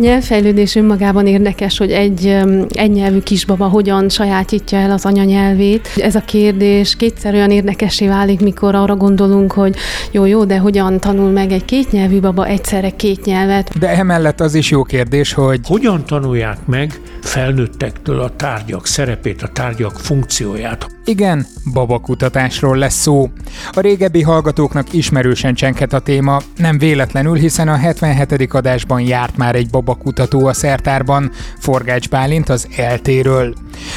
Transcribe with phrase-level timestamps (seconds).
[0.00, 2.36] nyelvfejlődés önmagában érdekes, hogy egy
[2.68, 5.88] egynyelvű kisbaba hogyan sajátítja el az anyanyelvét.
[5.96, 9.76] Ez a kérdés kétszer olyan érdekesé válik, mikor arra gondolunk, hogy
[10.10, 13.78] jó, jó, de hogyan tanul meg egy kétnyelvű baba egyszerre két nyelvet.
[13.78, 19.48] De emellett az is jó kérdés, hogy hogyan tanulják meg felnőttektől a tárgyak szerepét, a
[19.48, 20.86] tárgyak funkcióját.
[21.04, 23.30] Igen, babakutatásról lesz szó.
[23.72, 28.54] A régebbi hallgatóknak ismerősen csenket a téma, nem véletlenül, hiszen a 77.
[28.54, 33.54] adásban járt már egy babakutató a szertárban, Forgács Bálint az eltéről.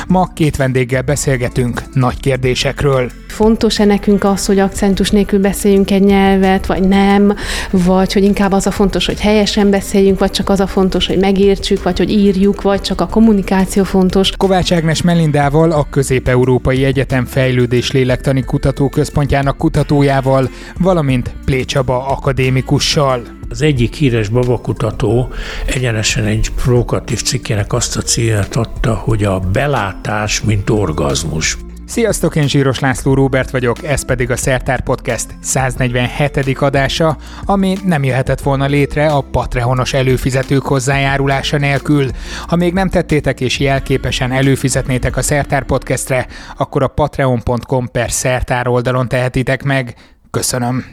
[0.07, 3.11] Ma két vendéggel beszélgetünk nagy kérdésekről.
[3.33, 7.35] Fontos-e nekünk az, hogy akcentus nélkül beszéljünk egy nyelvet, vagy nem,
[7.71, 11.17] vagy hogy inkább az a fontos, hogy helyesen beszéljünk, vagy csak az a fontos, hogy
[11.17, 14.31] megértsük, vagy hogy írjuk, vagy csak a kommunikáció fontos.
[14.37, 23.21] Kovács Ágnes Melindával, a Közép-Európai Egyetem Fejlődés Lélektani Kutatóközpontjának kutatójával, valamint Plécsaba akadémikussal.
[23.49, 25.29] Az egyik híres babakutató
[25.65, 31.57] egyenesen egy provokatív cikkének azt a célt adta, hogy a belátás, mint orgazmus.
[31.93, 36.57] Sziasztok, én Zsíros László Róbert vagyok, ez pedig a Szertár Podcast 147.
[36.57, 42.09] adása, ami nem jöhetett volna létre a Patreonos előfizetők hozzájárulása nélkül.
[42.47, 46.27] Ha még nem tettétek és jelképesen előfizetnétek a Szertár Podcastre,
[46.57, 49.95] akkor a patreon.com per Szertár oldalon tehetitek meg.
[50.31, 50.85] Köszönöm!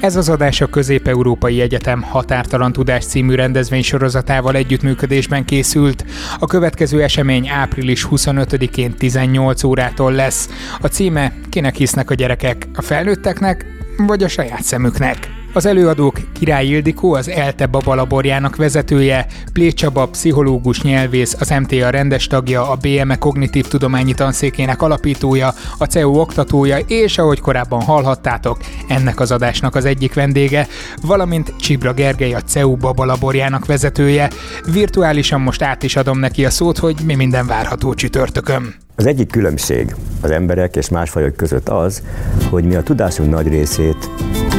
[0.00, 6.04] Ez az adás a Közép-Európai Egyetem Határtalan Tudás című rendezvény sorozatával együttműködésben készült.
[6.38, 10.48] A következő esemény április 25-én 18 órától lesz.
[10.80, 12.68] A címe Kinek hisznek a gyerekek?
[12.74, 15.39] A felnőtteknek vagy a saját szemüknek?
[15.52, 22.70] Az előadók Király Ildikó, az ELTE babalaborjának vezetője, Plécsaba, pszichológus nyelvész, az MTA rendes tagja,
[22.70, 29.32] a BME kognitív tudományi tanszékének alapítója, a CEU oktatója, és ahogy korábban hallhattátok, ennek az
[29.32, 30.66] adásnak az egyik vendége,
[31.02, 34.30] valamint Csibra Gergely, a CEU babalaborjának vezetője.
[34.72, 38.74] Virtuálisan most át is adom neki a szót, hogy mi minden várható csütörtökön.
[38.94, 42.02] Az egyik különbség az emberek és más fajok között az,
[42.50, 44.10] hogy mi a tudásunk nagy részét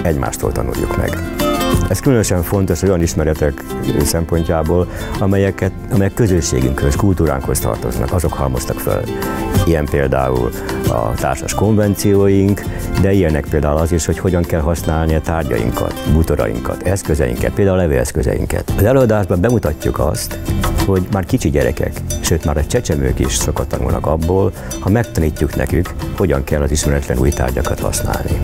[0.04, 1.10] egymástól tanuljuk meg.
[1.92, 3.64] Ez különösen fontos olyan ismeretek
[4.04, 4.88] szempontjából,
[5.20, 9.04] amelyeket, amelyek közösségünkhöz, kultúránkhoz tartoznak, azok halmoztak fel.
[9.66, 10.50] Ilyen például
[10.88, 12.62] a társas konvencióink,
[13.02, 17.82] de ilyenek például az is, hogy hogyan kell használni a tárgyainkat, bútorainkat, eszközeinket, például a
[17.82, 18.74] levéleszközeinket.
[18.78, 20.40] Az előadásban bemutatjuk azt,
[20.86, 25.90] hogy már kicsi gyerekek, sőt már a csecsemők is sokat tanulnak abból, ha megtanítjuk nekük,
[26.18, 28.42] hogyan kell az ismeretlen új tárgyakat használni.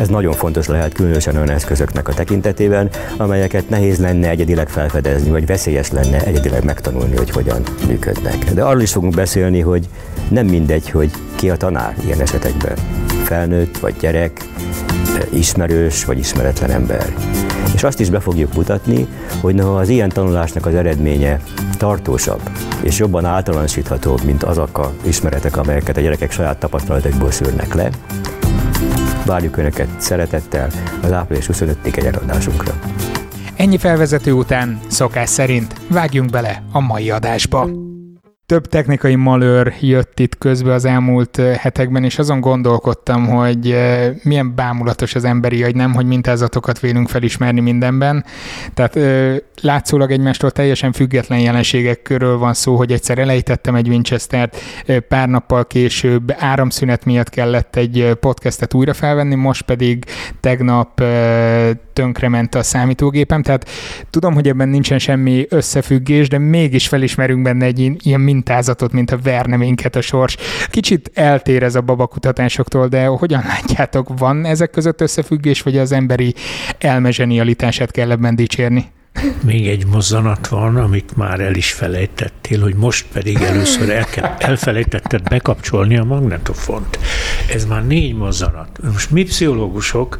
[0.00, 5.46] Ez nagyon fontos lehet különösen olyan eszközöknek a tekintetében, amelyeket nehéz lenne egyedileg felfedezni, vagy
[5.46, 8.52] veszélyes lenne egyedileg megtanulni, hogy hogyan működnek.
[8.52, 9.88] De arról is fogunk beszélni, hogy
[10.28, 12.76] nem mindegy, hogy ki a tanár ilyen esetekben.
[13.24, 14.44] Felnőtt vagy gyerek,
[15.28, 17.14] ismerős vagy ismeretlen ember.
[17.74, 19.06] És azt is be fogjuk mutatni,
[19.40, 21.40] hogy noha az ilyen tanulásnak az eredménye
[21.78, 22.40] tartósabb
[22.82, 27.90] és jobban általánosíthatóbb, mint azok a ismeretek, amelyeket a gyerekek saját tapasztalatokból szűrnek le,
[29.24, 30.68] Várjuk Önöket szeretettel
[31.02, 32.72] az április 25-ig egy eladásunkra.
[33.56, 37.89] Ennyi felvezető után szokás szerint vágjunk bele a mai adásba.
[38.50, 43.76] Több technikai malőr jött itt közbe az elmúlt hetekben, és azon gondolkodtam, hogy
[44.22, 48.24] milyen bámulatos az emberi agy, nem, hogy mintázatokat vélünk felismerni mindenben.
[48.74, 48.98] Tehát
[49.60, 54.56] látszólag egymástól teljesen független jelenségek körül van szó, hogy egyszer elejtettem egy Winchester-t,
[55.08, 60.04] pár nappal később áramszünet miatt kellett egy podcastet újra felvenni, most pedig
[60.40, 61.02] tegnap
[61.92, 63.68] tönkrement a számítógépem, tehát
[64.10, 69.18] tudom, hogy ebben nincsen semmi összefüggés, de mégis felismerünk benne egy ilyen mintázatot, mint a
[69.22, 70.36] verne minket a sors.
[70.66, 76.34] Kicsit eltér ez a babakutatásoktól, de hogyan látjátok, van ezek között összefüggés, vagy az emberi
[76.78, 78.90] elmezsenialitását kell ebben dicsérni?
[79.44, 84.34] Még egy mozzanat van, amit már el is felejtettél, hogy most pedig először el kell,
[84.38, 86.98] elfelejtetted bekapcsolni a magnetofont.
[87.54, 88.78] Ez már négy mozzanat.
[88.92, 90.18] Most mi pszichológusok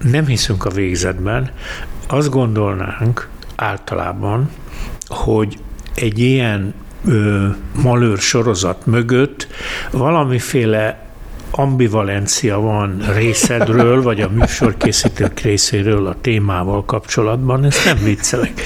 [0.00, 1.50] nem hiszünk a végzetben,
[2.08, 4.50] azt gondolnánk általában,
[5.06, 5.56] hogy
[5.94, 6.74] egy ilyen
[7.06, 7.46] ö,
[7.82, 9.48] malőr sorozat mögött
[9.90, 11.06] valamiféle
[11.50, 18.60] ambivalencia van részedről, vagy a műsorkészítők részéről a témával kapcsolatban, ezt nem viccelek.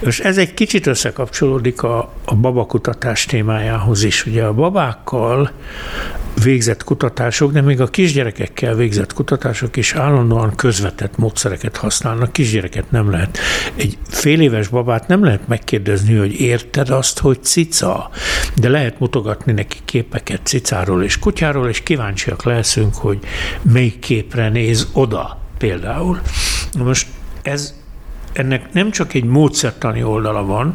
[0.00, 4.26] És ez egy kicsit összekapcsolódik a, a babakutatás témájához is.
[4.26, 5.50] Ugye a babákkal
[6.42, 12.32] végzett kutatások, de még a kisgyerekekkel végzett kutatások is állandóan közvetett módszereket használnak.
[12.32, 13.38] Kisgyereket nem lehet.
[13.74, 18.10] Egy fél éves babát nem lehet megkérdezni, hogy érted azt, hogy cica,
[18.56, 23.18] de lehet mutogatni neki képeket cicáról és kutyáról, és kíváncsiak leszünk, hogy
[23.62, 26.20] melyik képre néz oda például.
[26.78, 27.06] Most
[27.42, 27.81] ez
[28.32, 30.74] ennek nem csak egy módszertani oldala van,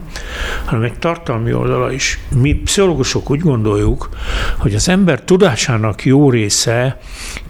[0.66, 2.20] hanem egy tartalmi oldala is.
[2.36, 4.10] Mi pszichológusok úgy gondoljuk,
[4.58, 7.00] hogy az ember tudásának jó része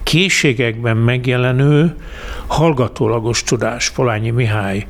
[0.08, 1.96] készségekben megjelenő
[2.48, 3.90] hallgatólagos tudás.
[3.90, 4.88] Polányi Mihály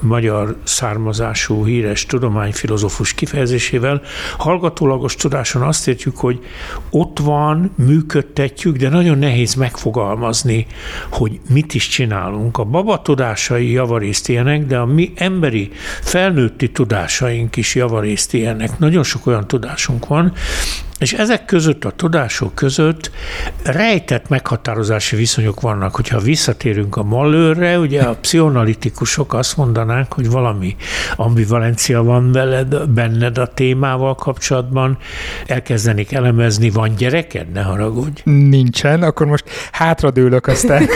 [0.00, 4.02] magyar származású híres tudományfilozófus kifejezésével
[4.38, 6.38] hallgatólagos tudáson azt értjük, hogy
[6.90, 10.66] ott van, működtetjük, de nagyon nehéz megfogalmazni,
[11.10, 12.58] hogy mit is csinálunk.
[12.58, 15.70] A baba tudásai javarészt ilyenek, de a mi emberi
[16.02, 18.78] felnőtti tudásaink is javarészt ilyenek.
[18.78, 20.32] Nagyon sok olyan tudásunk van,
[21.00, 23.10] és ezek között, a tudások között
[23.62, 25.94] rejtett meghatározási viszonyok vannak.
[25.94, 30.76] Hogyha visszatérünk a Mallőrre, ugye a pszichonalitikusok azt mondanák, hogy valami
[31.16, 34.98] ambivalencia van veled, benned a témával kapcsolatban,
[35.46, 38.20] elkezdenik elemezni, van gyereked, ne haragudj.
[38.24, 40.88] Nincsen, akkor most hátradőlök aztán.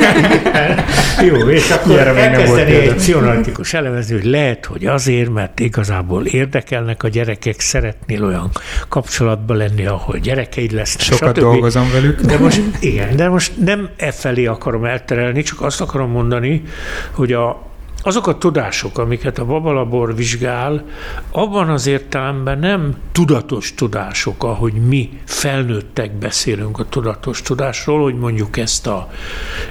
[1.28, 7.08] Jó, és akkor elkezdeni egy pszichonalitikus elemezni, hogy lehet, hogy azért, mert igazából érdekelnek a
[7.08, 8.50] gyerekek, szeretnél olyan
[8.88, 11.06] kapcsolatban lenni, ahol gyerekeid lesznek.
[11.06, 11.38] Sokat stb.
[11.38, 12.20] dolgozom velük.
[12.20, 16.62] De most, igen, de most nem e felé akarom elterelni, csak azt akarom mondani,
[17.10, 17.62] hogy a,
[18.06, 20.84] azok a tudások, amiket a babalabor vizsgál,
[21.30, 28.56] abban az értelemben nem tudatos tudások, ahogy mi felnőttek beszélünk a tudatos tudásról, hogy mondjuk
[28.56, 29.10] ezt a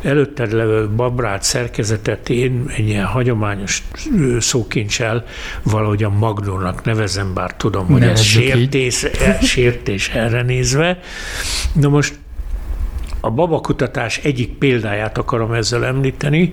[0.01, 3.83] előtted levő babrát szerkezetet én egy ilyen hagyományos
[4.39, 5.25] szókincsel
[5.63, 9.05] valahogy a magnónak nevezem, bár tudom, hogy ez sértés,
[9.41, 10.99] sértés erre nézve.
[11.73, 12.22] Na most
[13.25, 16.49] a babakutatás egyik példáját akarom ezzel említeni.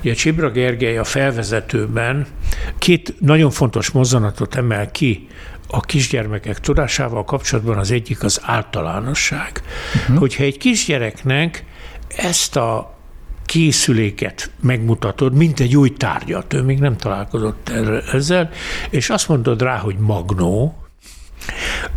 [0.00, 2.26] Ugye Csibra Gergely a felvezetőben
[2.78, 5.26] két nagyon fontos mozzanatot emel ki
[5.68, 9.62] a kisgyermekek tudásával kapcsolatban az egyik az általánosság.
[9.94, 10.18] Uh-huh.
[10.18, 11.64] Hogyha egy kisgyereknek
[12.16, 12.98] ezt a
[13.46, 17.72] készüléket megmutatod, mint egy új tárgyat, ő még nem találkozott
[18.12, 18.50] ezzel,
[18.90, 20.78] és azt mondod rá, hogy magnó,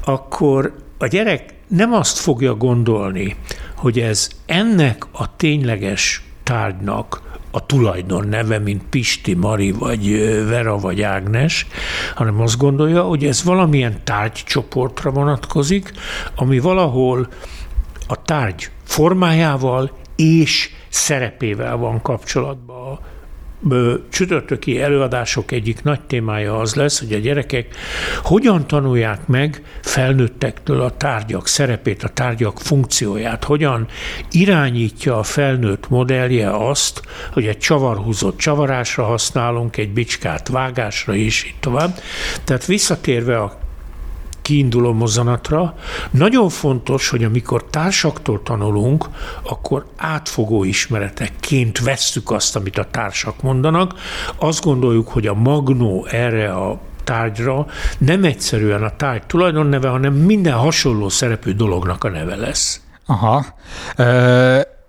[0.03, 3.35] akkor a gyerek nem azt fogja gondolni,
[3.75, 7.21] hogy ez ennek a tényleges tárgynak
[7.51, 10.09] a tulajdon neve, mint Pisti, Mari, vagy
[10.47, 11.67] Vera, vagy Ágnes,
[12.15, 15.91] hanem azt gondolja, hogy ez valamilyen tárgycsoportra vonatkozik,
[16.35, 17.27] ami valahol
[18.07, 22.66] a tárgy formájával és szerepével van kapcsolatban
[24.09, 27.75] csütörtöki előadások egyik nagy témája az lesz, hogy a gyerekek
[28.23, 33.87] hogyan tanulják meg felnőttektől a tárgyak szerepét, a tárgyak funkcióját, hogyan
[34.31, 37.01] irányítja a felnőtt modellje azt,
[37.31, 41.99] hogy egy csavarhúzott csavarásra használunk, egy bicskát vágásra is, így tovább.
[42.43, 43.65] Tehát visszatérve a
[44.47, 45.73] kiinduló mozzanatra.
[46.11, 49.05] Nagyon fontos, hogy amikor társaktól tanulunk,
[49.43, 53.93] akkor átfogó ismeretekként vesszük azt, amit a társak mondanak.
[54.39, 57.65] Azt gondoljuk, hogy a magnó erre a tárgyra
[57.97, 62.81] nem egyszerűen a tárgy tulajdonneve, hanem minden hasonló szerepű dolognak a neve lesz.
[63.05, 63.45] Aha.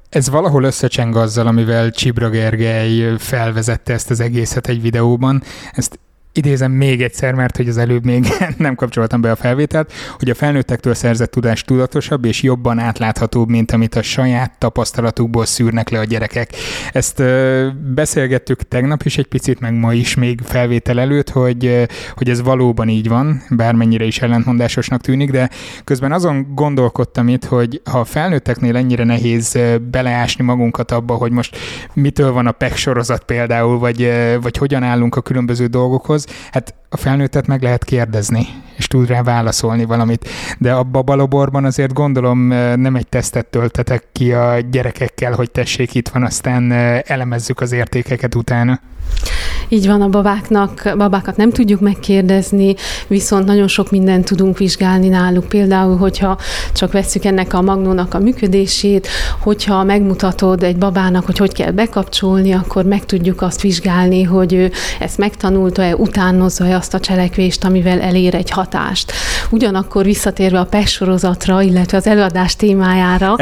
[0.08, 5.42] Ez valahol összecseng azzal, amivel Csibra Gergely felvezette ezt az egészet egy videóban.
[5.72, 5.98] Ezt
[6.38, 8.26] idézem még egyszer, mert hogy az előbb még
[8.56, 13.72] nem kapcsoltam be a felvételt, hogy a felnőttektől szerzett tudás tudatosabb és jobban átláthatóbb, mint
[13.72, 16.50] amit a saját tapasztalatukból szűrnek le a gyerekek.
[16.92, 17.22] Ezt
[17.94, 22.88] beszélgettük tegnap is egy picit, meg ma is még felvétel előtt, hogy, hogy ez valóban
[22.88, 25.50] így van, bármennyire is ellentmondásosnak tűnik, de
[25.84, 29.58] közben azon gondolkodtam itt, hogy ha a felnőtteknél ennyire nehéz
[29.90, 31.56] beleásni magunkat abba, hogy most
[31.92, 36.96] mitől van a PEC sorozat például, vagy, vagy hogyan állunk a különböző dolgokhoz, hát a
[36.96, 40.28] felnőttet meg lehet kérdezni, és tud rá válaszolni valamit.
[40.58, 42.38] De abba a baloborban azért gondolom
[42.76, 46.72] nem egy tesztet töltetek ki a gyerekekkel, hogy tessék, itt van, aztán
[47.06, 48.80] elemezzük az értékeket utána.
[49.68, 52.74] Így van, a babáknak, babákat nem tudjuk megkérdezni,
[53.06, 55.48] viszont nagyon sok mindent tudunk vizsgálni náluk.
[55.48, 56.38] Például, hogyha
[56.72, 59.08] csak vesszük ennek a magnónak a működését,
[59.40, 64.70] hogyha megmutatod egy babának, hogy hogy kell bekapcsolni, akkor meg tudjuk azt vizsgálni, hogy ő
[65.00, 69.12] ezt megtanulta-e, utánozza-e azt a cselekvést, amivel elér egy hatást.
[69.50, 73.36] Ugyanakkor visszatérve a PES sorozatra, illetve az előadás témájára,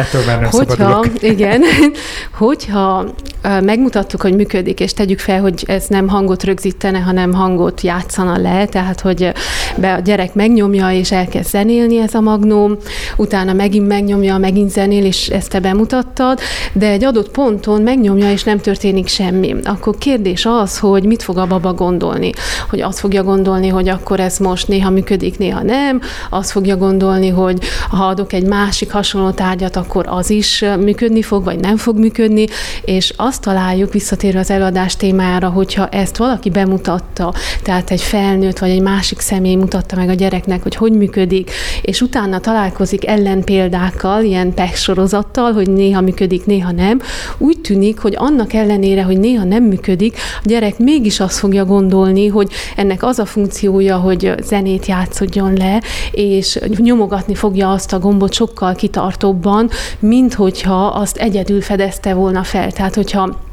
[0.51, 1.63] hogyha, igen,
[2.39, 3.07] hogyha
[3.43, 8.67] megmutattuk, hogy működik, és tegyük fel, hogy ez nem hangot rögzítene, hanem hangot játszana le,
[8.67, 9.33] tehát hogy
[9.77, 12.77] be a gyerek megnyomja, és elkezd zenélni ez a magnóm,
[13.17, 16.39] utána megint megnyomja, megint zenél, és ezt te bemutattad,
[16.73, 19.55] de egy adott ponton megnyomja, és nem történik semmi.
[19.65, 22.31] Akkor kérdés az, hogy mit fog a baba gondolni.
[22.71, 27.29] Hogy azt fogja gondolni, hogy akkor ez most néha működik, néha nem, azt fogja gondolni,
[27.29, 27.59] hogy
[27.91, 32.47] ha adok egy másik hasonló tárgyat, akkor az is működni fog, vagy nem fog működni,
[32.85, 38.71] és azt találjuk visszatérve az előadás témájára, hogyha ezt valaki bemutatta, tehát egy felnőtt vagy
[38.71, 41.51] egy másik személy mutatta meg a gyereknek, hogy hogy működik,
[41.83, 47.01] és utána találkozik ellenpéldákkal, ilyen PEX sorozattal, hogy néha működik, néha nem,
[47.39, 52.27] úgy tűnik, hogy annak ellenére, hogy néha nem működik, a gyerek mégis azt fogja gondolni,
[52.27, 58.33] hogy ennek az a funkciója, hogy zenét játszodjon le, és nyomogatni fogja azt a gombot
[58.33, 62.73] sokkal kitartóbban, mint hogyha azt egyedül fedezte volna fel.
[62.73, 63.45] Tehát, hogyha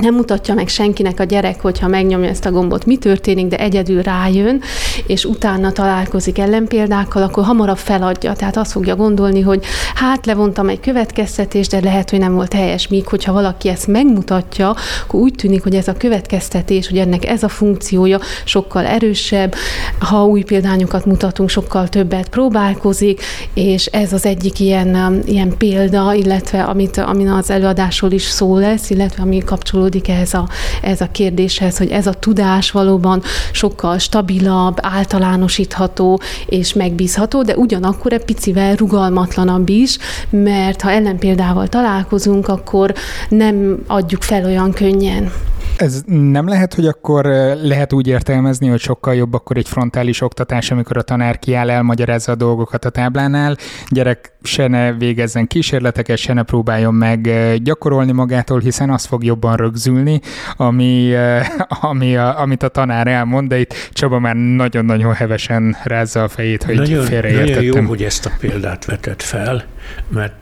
[0.00, 4.02] nem mutatja meg senkinek a gyerek, hogyha megnyomja ezt a gombot, mi történik, de egyedül
[4.02, 4.60] rájön,
[5.06, 8.32] és utána találkozik ellenpéldákkal, akkor hamarabb feladja.
[8.32, 12.88] Tehát azt fogja gondolni, hogy hát levontam egy következtetést, de lehet, hogy nem volt helyes.
[12.88, 17.42] Míg hogyha valaki ezt megmutatja, akkor úgy tűnik, hogy ez a következtetés, hogy ennek ez
[17.42, 19.54] a funkciója sokkal erősebb,
[19.98, 23.20] ha új példányokat mutatunk, sokkal többet próbálkozik,
[23.54, 28.90] és ez az egyik ilyen, ilyen példa, illetve amit, amin az előadásról is szó lesz,
[28.90, 30.48] illetve ami kapcsolódik kapcsolódik ehhez a,
[30.82, 33.22] ez a kérdéshez, hogy ez a tudás valóban
[33.52, 39.98] sokkal stabilabb, általánosítható és megbízható, de ugyanakkor egy picivel rugalmatlanabb is,
[40.30, 42.94] mert ha ellenpéldával találkozunk, akkor
[43.28, 45.32] nem adjuk fel olyan könnyen.
[45.76, 47.24] Ez nem lehet, hogy akkor
[47.62, 52.32] lehet úgy értelmezni, hogy sokkal jobb akkor egy frontális oktatás, amikor a tanár kiáll, elmagyarázza
[52.32, 53.56] a dolgokat a táblánál,
[53.88, 57.30] gyerek se ne végezzen kísérleteket, se ne próbáljon meg
[57.62, 60.20] gyakorolni magától, hiszen az fog jobban rögzülni,
[60.56, 61.14] ami,
[61.90, 66.62] ami a, amit a tanár elmond, de itt Csaba már nagyon-nagyon hevesen rázza a fejét,
[66.62, 67.64] hogy nagyon, félreértettem.
[67.64, 69.64] Nagyon jó, hogy ezt a példát vetett fel,
[70.08, 70.34] mert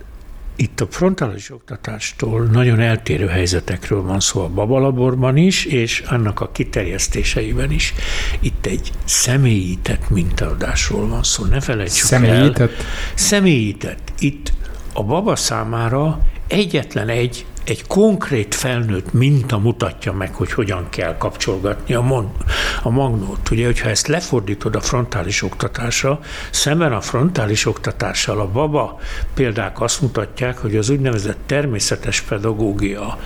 [0.61, 6.51] itt a frontális oktatástól nagyon eltérő helyzetekről van szó a babalaborban is, és annak a
[6.53, 7.95] kiterjesztéseiben is.
[8.41, 12.71] Itt egy személyített mintaadásról van szó, ne felejtsük személyített?
[12.71, 12.85] el.
[13.15, 14.13] Személyített?
[14.19, 14.53] Itt
[14.93, 21.95] a baba számára egyetlen egy egy konkrét felnőtt minta mutatja meg, hogy hogyan kell kapcsolgatni
[21.95, 22.33] a, mon,
[22.83, 23.51] a magnót.
[23.51, 28.99] Ugye, hogyha ezt lefordítod a frontális oktatásra, szemben a frontális oktatással a baba
[29.35, 33.19] példák azt mutatják, hogy az úgynevezett természetes pedagógia,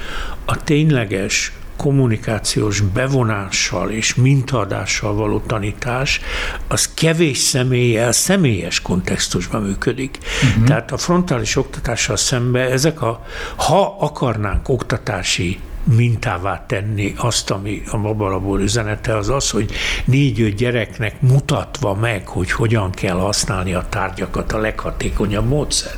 [0.44, 6.20] a tényleges kommunikációs bevonással és mintaadással való tanítás,
[6.68, 10.18] az kevés személlyel, személyes kontextusban működik.
[10.48, 10.64] Uh-huh.
[10.64, 13.24] Tehát a frontális oktatással szemben ezek a,
[13.56, 19.70] ha akarnánk oktatási mintává tenni azt, ami a babalabor üzenete, az az, hogy
[20.04, 25.92] négy-öt gyereknek mutatva meg, hogy hogyan kell használni a tárgyakat a leghatékonyabb módszer.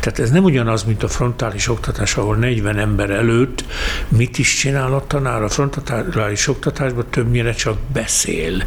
[0.00, 3.64] Tehát ez nem ugyanaz, mint a frontális oktatás, ahol 40 ember előtt
[4.08, 5.42] mit is csinál a tanár.
[5.42, 8.62] A frontális oktatásban többnyire csak beszél,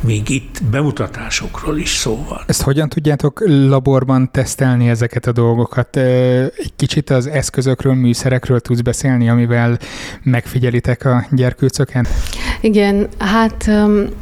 [0.00, 2.40] míg itt bemutatásokról is szó van.
[2.46, 5.96] Ezt hogyan tudjátok laborban tesztelni ezeket a dolgokat?
[5.96, 9.78] Egy kicsit az eszközökről, műszerekről tudsz beszélni, amivel
[10.22, 12.06] megfigyelitek a gyerkőcöken?
[12.60, 13.70] Igen, hát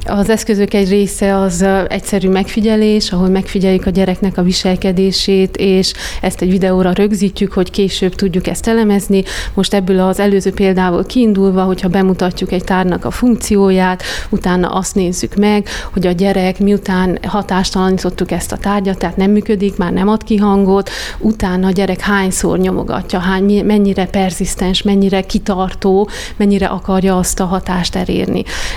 [0.06, 6.42] az eszközök egy része az egyszerű megfigyelés, ahol megfigyeljük a gyereknek a viselkedését, és ezt
[6.42, 9.22] egy videóra rögzítjük, hogy később tudjuk ezt elemezni.
[9.54, 15.34] Most ebből az előző példából kiindulva, hogyha bemutatjuk egy tárnak a funkcióját, utána azt nézzük
[15.34, 20.24] meg, hogy a gyerek miután hatástalanítottuk ezt a tárgyat, tehát nem működik, már nem ad
[20.24, 27.40] ki hangot, utána a gyerek hányszor nyomogatja, hány, mennyire perzisztens, mennyire kitartó, mennyire akarja azt
[27.40, 28.25] a hatást elérni.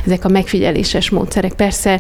[0.06, 1.54] Ezek a megfigyeléses módszerek.
[1.54, 2.00] Persze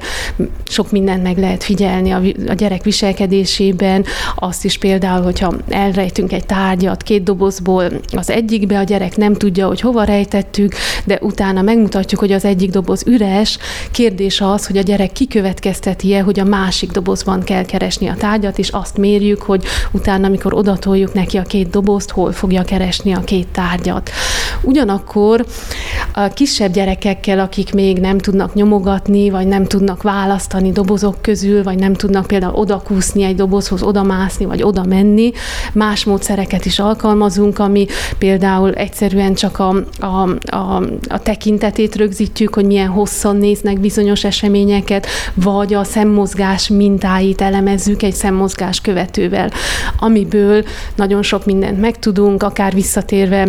[0.67, 6.45] sok mindent meg lehet figyelni a, a gyerek viselkedésében, azt is például, hogyha elrejtünk egy
[6.45, 10.73] tárgyat két dobozból, az egyikbe a gyerek nem tudja, hogy hova rejtettük,
[11.05, 13.57] de utána megmutatjuk, hogy az egyik doboz üres.
[13.91, 18.69] Kérdés az, hogy a gyerek kikövetkezteti-e, hogy a másik dobozban kell keresni a tárgyat, és
[18.69, 23.47] azt mérjük, hogy utána, amikor odatoljuk neki a két dobozt, hol fogja keresni a két
[23.47, 24.09] tárgyat.
[24.61, 25.45] Ugyanakkor
[26.13, 31.79] a kisebb gyerekekkel, akik még nem tudnak nyomogatni, vagy nem tudnak választani dobozok közül, vagy
[31.79, 35.31] nem tudnak például odakúszni egy dobozhoz, odamászni, vagy oda menni,
[35.73, 37.85] más módszereket is alkalmazunk, ami
[38.17, 45.07] például egyszerűen csak a, a, a, a tekintetét rögzítjük, hogy milyen hosszan néznek bizonyos eseményeket,
[45.33, 49.51] vagy a szemmozgás mintáit elemezzük egy szemmozgás követővel,
[49.99, 50.63] amiből
[50.95, 53.47] nagyon sok mindent megtudunk, akár visszatérve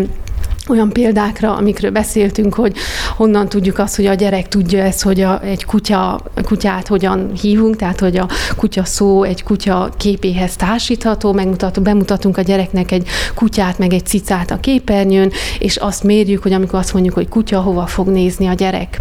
[0.69, 2.77] olyan példákra, amikről beszéltünk, hogy
[3.17, 7.77] honnan tudjuk azt, hogy a gyerek tudja ezt, hogy a, egy kutya, kutyát hogyan hívunk,
[7.77, 13.79] tehát hogy a kutya szó egy kutya képéhez társítható, megmutató, bemutatunk a gyereknek egy kutyát,
[13.79, 17.87] meg egy cicát a képernyőn, és azt mérjük, hogy amikor azt mondjuk, hogy kutya, hova
[17.87, 19.01] fog nézni a gyerek.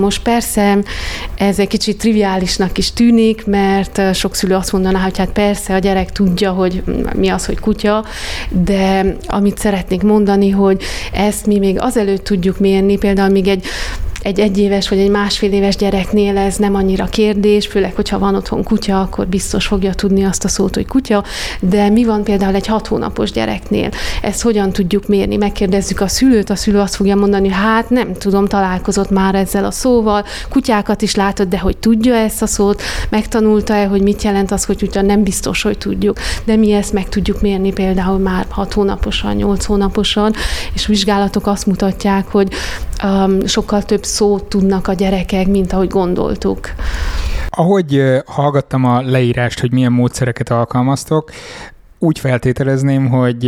[0.00, 0.78] Most persze
[1.36, 5.78] ez egy kicsit triviálisnak is tűnik, mert sok szülő azt mondaná, hogy hát persze a
[5.78, 6.82] gyerek tudja, hogy
[7.16, 8.04] mi az, hogy kutya,
[8.48, 13.64] de amit szeretnék mondani, hogy ezt mi még azelőtt tudjuk mérni, például még egy
[14.22, 18.62] egy egyéves vagy egy másfél éves gyereknél ez nem annyira kérdés, főleg, hogyha van otthon
[18.62, 21.24] kutya, akkor biztos fogja tudni azt a szót, hogy kutya,
[21.60, 23.90] de mi van például egy hat hónapos gyereknél?
[24.22, 25.36] Ezt hogyan tudjuk mérni?
[25.36, 29.70] Megkérdezzük a szülőt, a szülő azt fogja mondani, hát nem tudom, találkozott már ezzel a
[29.70, 34.64] szóval, kutyákat is látod, de hogy tudja ezt a szót, megtanulta-e, hogy mit jelent az,
[34.64, 38.72] hogy kutya, nem biztos, hogy tudjuk, de mi ezt meg tudjuk mérni például már hat
[38.72, 40.32] hónaposan, nyolc hónaposan,
[40.74, 42.48] és vizsgálatok azt mutatják, hogy
[43.02, 46.70] um, sokkal több szót tudnak a gyerekek, mint ahogy gondoltuk.
[47.48, 51.30] Ahogy hallgattam a leírást, hogy milyen módszereket alkalmaztok,
[52.02, 53.42] úgy feltételezném, hogy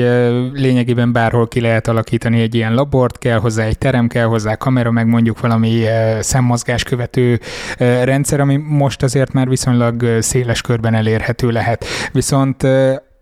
[0.53, 4.91] lényegében bárhol ki lehet alakítani egy ilyen labort, kell hozzá egy terem, kell hozzá kamera,
[4.91, 5.85] meg mondjuk valami
[6.21, 7.41] szemmozgás követő
[7.79, 11.85] rendszer, ami most azért már viszonylag széles körben elérhető lehet.
[12.13, 12.67] Viszont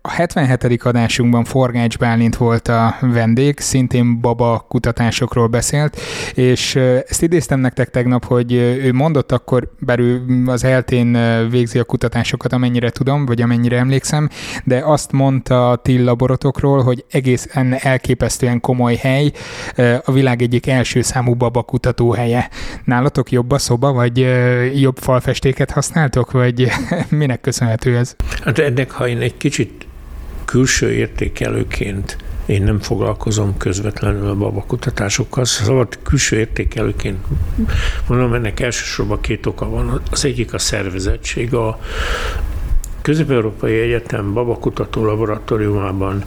[0.03, 0.83] a 77.
[0.83, 6.01] adásunkban Forgács Bálint volt a vendég, szintén baba kutatásokról beszélt,
[6.33, 6.75] és
[7.07, 11.17] ezt idéztem nektek tegnap, hogy ő mondott akkor, bár ő az eltén
[11.49, 14.29] végzi a kutatásokat, amennyire tudom, vagy amennyire emlékszem,
[14.63, 19.31] de azt mondta a TIL laborotokról, hogy egészen elképesztően komoly hely,
[20.05, 22.49] a világ egyik első számú baba kutatóhelye.
[22.83, 24.27] Nálatok jobb a szoba, vagy
[24.81, 26.67] jobb falfestéket használtok, vagy
[27.09, 28.15] minek köszönhető ez?
[28.43, 29.89] Hát ennek, ha én egy kicsit
[30.51, 37.17] külső értékelőként én nem foglalkozom közvetlenül a babakutatásokkal, szóval külső értékelőként
[38.07, 40.01] mondom, ennek elsősorban két oka van.
[40.11, 41.53] Az egyik a szervezettség.
[41.53, 41.79] A
[43.01, 46.23] Közép-Európai Egyetem babakutató laboratóriumában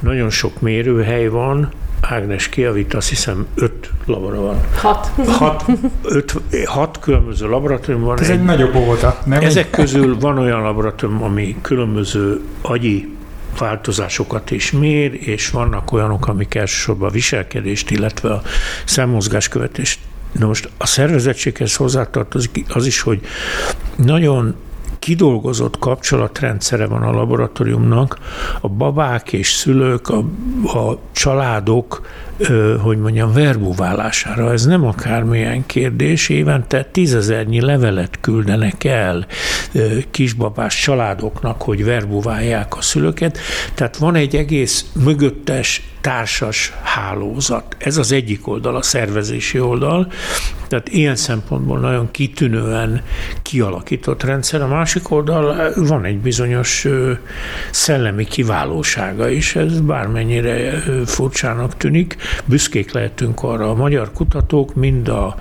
[0.00, 1.68] nagyon sok mérőhely van,
[2.00, 4.60] Ágnes kiavít, azt hiszem öt labora van.
[4.74, 5.10] Hat.
[5.26, 5.64] Hat,
[6.02, 8.18] öt, hat különböző laboratórium van.
[8.18, 9.42] Ez egy, egy nagyobb óta, nem?
[9.42, 13.16] Ezek közül van olyan laboratórium, ami különböző agyi
[13.58, 18.42] változásokat is mér, és vannak olyanok, amik elsősorban a viselkedést, illetve a
[18.84, 19.98] szemmozgás követést.
[20.32, 23.20] Na most a szervezettséghez hozzátartozik az is, hogy
[23.96, 24.54] nagyon
[24.98, 28.18] kidolgozott kapcsolatrendszere van a laboratóriumnak,
[28.60, 30.18] a babák és szülők, a,
[30.62, 32.06] a családok
[32.82, 34.52] hogy mondjam, verbuválására.
[34.52, 36.28] Ez nem akármilyen kérdés.
[36.28, 39.26] Évente tízezernyi levelet küldenek el
[40.10, 43.38] kisbabás családoknak, hogy verbuválják a szülőket.
[43.74, 47.76] Tehát van egy egész mögöttes társas hálózat.
[47.78, 50.12] Ez az egyik oldal, a szervezési oldal.
[50.68, 53.02] Tehát ilyen szempontból nagyon kitűnően
[53.42, 54.62] kialakított rendszer.
[54.62, 56.86] A másik oldal van egy bizonyos
[57.70, 62.16] szellemi kiválósága is, ez bármennyire furcsának tűnik.
[62.44, 65.36] Büszkék lehetünk arra a magyar kutatók, mind a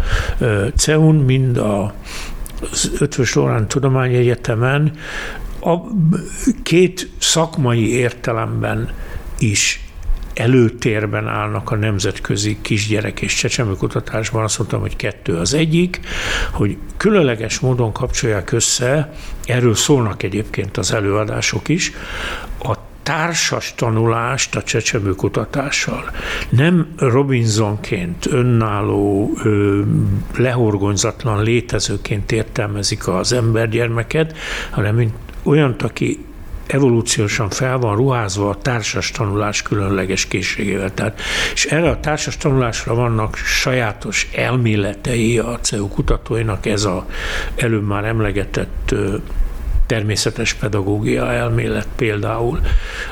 [0.76, 1.94] CEUN, mind a
[2.62, 4.92] az Ötvös Lorán Tudományegyetemen
[5.62, 5.76] a
[6.64, 8.90] két szakmai értelemben
[9.40, 9.82] is
[10.34, 14.44] előtérben állnak a nemzetközi kisgyerek és csecsemőkutatásban.
[14.44, 16.00] Azt mondtam, hogy kettő az egyik,
[16.52, 19.14] hogy különleges módon kapcsolják össze,
[19.46, 21.92] erről szólnak egyébként az előadások is,
[22.60, 22.76] a
[23.08, 26.12] társas tanulást a csecsemő kutatással.
[26.50, 29.38] Nem Robinsonként, önálló,
[30.38, 34.38] lehorgonyzatlan létezőként értelmezik az embergyermeket,
[34.70, 36.26] hanem mint olyant, aki
[36.68, 40.94] evolúciósan fel van ruházva a társas tanulás különleges készségével.
[40.94, 41.22] Tehát,
[41.54, 47.06] és erre a társas tanulásra vannak sajátos elméletei a CEU kutatóinak, ez a
[47.56, 48.96] előbb már emlegetett
[49.88, 52.62] természetes pedagógia elmélet például.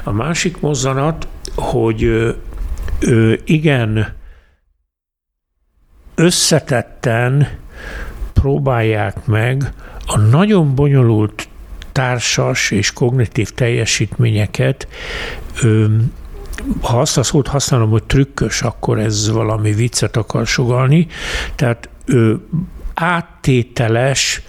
[0.03, 2.35] A másik mozzanat, hogy
[3.45, 4.13] igen,
[6.15, 7.47] összetetten
[8.33, 9.73] próbálják meg
[10.05, 11.47] a nagyon bonyolult
[11.91, 14.87] társas és kognitív teljesítményeket
[16.81, 21.07] ha azt a szót használom, hogy trükkös, akkor ez valami viccet akar sugalni.
[21.55, 21.89] Tehát
[22.93, 24.41] áttételes,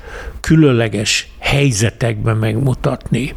[0.47, 3.35] különleges helyzetekben megmutatni.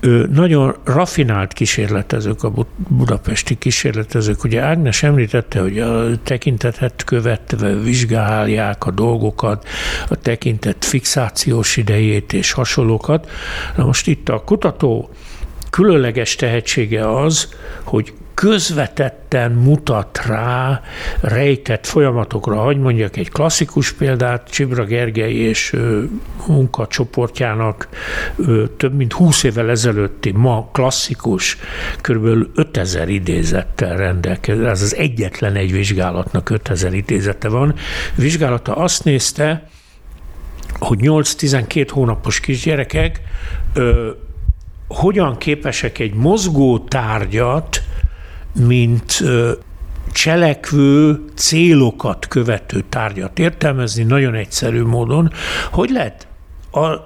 [0.00, 2.52] Ő, nagyon rafinált kísérletezők a
[2.88, 4.44] budapesti kísérletezők.
[4.44, 9.68] Ugye Ágnes említette, hogy a tekintetet követve vizsgálják a dolgokat,
[10.08, 13.30] a tekintet fixációs idejét és hasonlókat.
[13.76, 15.10] Na most itt a kutató
[15.70, 17.48] különleges tehetsége az,
[17.82, 20.82] hogy közvetetten mutat rá
[21.20, 22.56] rejtett folyamatokra.
[22.56, 25.76] Hagy mondjak egy klasszikus példát, Csibra Gergely és
[26.46, 27.88] munkacsoportjának
[28.76, 31.58] több mint 20 évvel ezelőtti ma klasszikus,
[32.00, 32.48] kb.
[32.54, 34.64] 5000 idézettel rendelkezik.
[34.64, 37.74] Ez az egyetlen egy vizsgálatnak 5000 idézete van.
[38.16, 39.68] A vizsgálata azt nézte,
[40.78, 43.20] hogy 8-12 hónapos kisgyerekek
[43.74, 44.10] ö,
[44.88, 47.82] hogyan képesek egy mozgó tárgyat
[48.54, 49.22] mint
[50.12, 55.30] cselekvő, célokat követő tárgyat értelmezni nagyon egyszerű módon.
[55.70, 56.26] Hogy lehet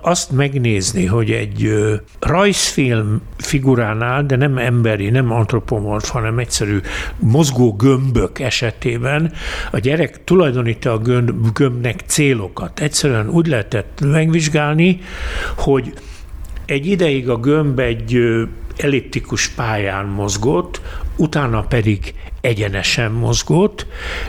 [0.03, 1.73] azt megnézni, hogy egy
[2.21, 6.81] rajzfilm figuránál, de nem emberi, nem antropomorf, hanem egyszerű
[7.19, 9.33] mozgó gömbök esetében
[9.71, 12.81] a gyerek tulajdonít a gömb, gömbnek célokat.
[12.81, 15.01] Egyszerűen úgy lehetett megvizsgálni,
[15.57, 15.93] hogy
[16.67, 18.21] egy ideig a gömb egy
[18.77, 20.81] elliptikus pályán mozgott,
[21.19, 23.87] utána pedig egyenesen mozgott,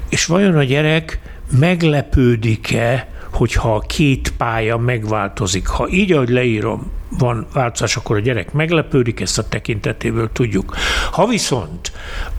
[0.10, 1.20] és vajon a gyerek
[1.60, 5.68] meglepődik-e, hogyha a két pálya megváltozik.
[5.68, 10.76] Ha így, ahogy leírom, van változás, akkor a gyerek meglepődik, ezt a tekintetéből tudjuk.
[11.12, 11.92] Ha viszont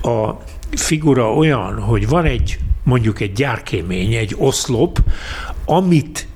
[0.03, 0.31] a
[0.71, 4.99] figura olyan, hogy van egy mondjuk egy gyárkémény, egy oszlop,
[5.65, 6.29] amit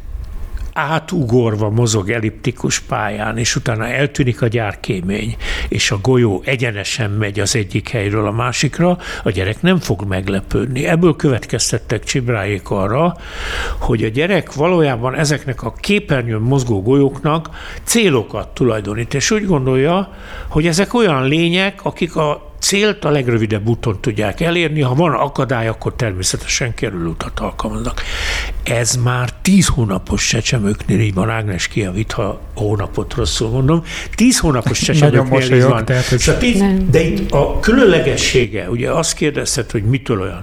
[0.74, 5.37] átugorva mozog elliptikus pályán, és utána eltűnik a gyárkémény,
[5.68, 10.87] és a golyó egyenesen megy az egyik helyről a másikra, a gyerek nem fog meglepődni.
[10.87, 13.16] Ebből következtettek Csibráék arra,
[13.78, 17.48] hogy a gyerek valójában ezeknek a képernyőn mozgó golyóknak
[17.82, 20.14] célokat tulajdonít, és úgy gondolja,
[20.48, 25.68] hogy ezek olyan lények, akik a célt a legrövidebb úton tudják elérni, ha van akadály,
[25.68, 28.03] akkor természetesen kerülőutat alkalmaznak.
[28.62, 33.83] Ez már tíz hónapos csecsemőknél így van, Ágnes kiavít, ha hónapot rosszul mondom,
[34.14, 35.85] tíz hónapos csecsemőknél így van.
[35.85, 36.31] Tehát ez...
[36.90, 40.42] De itt a különlegessége, ugye azt kérdezted, hogy mitől olyan?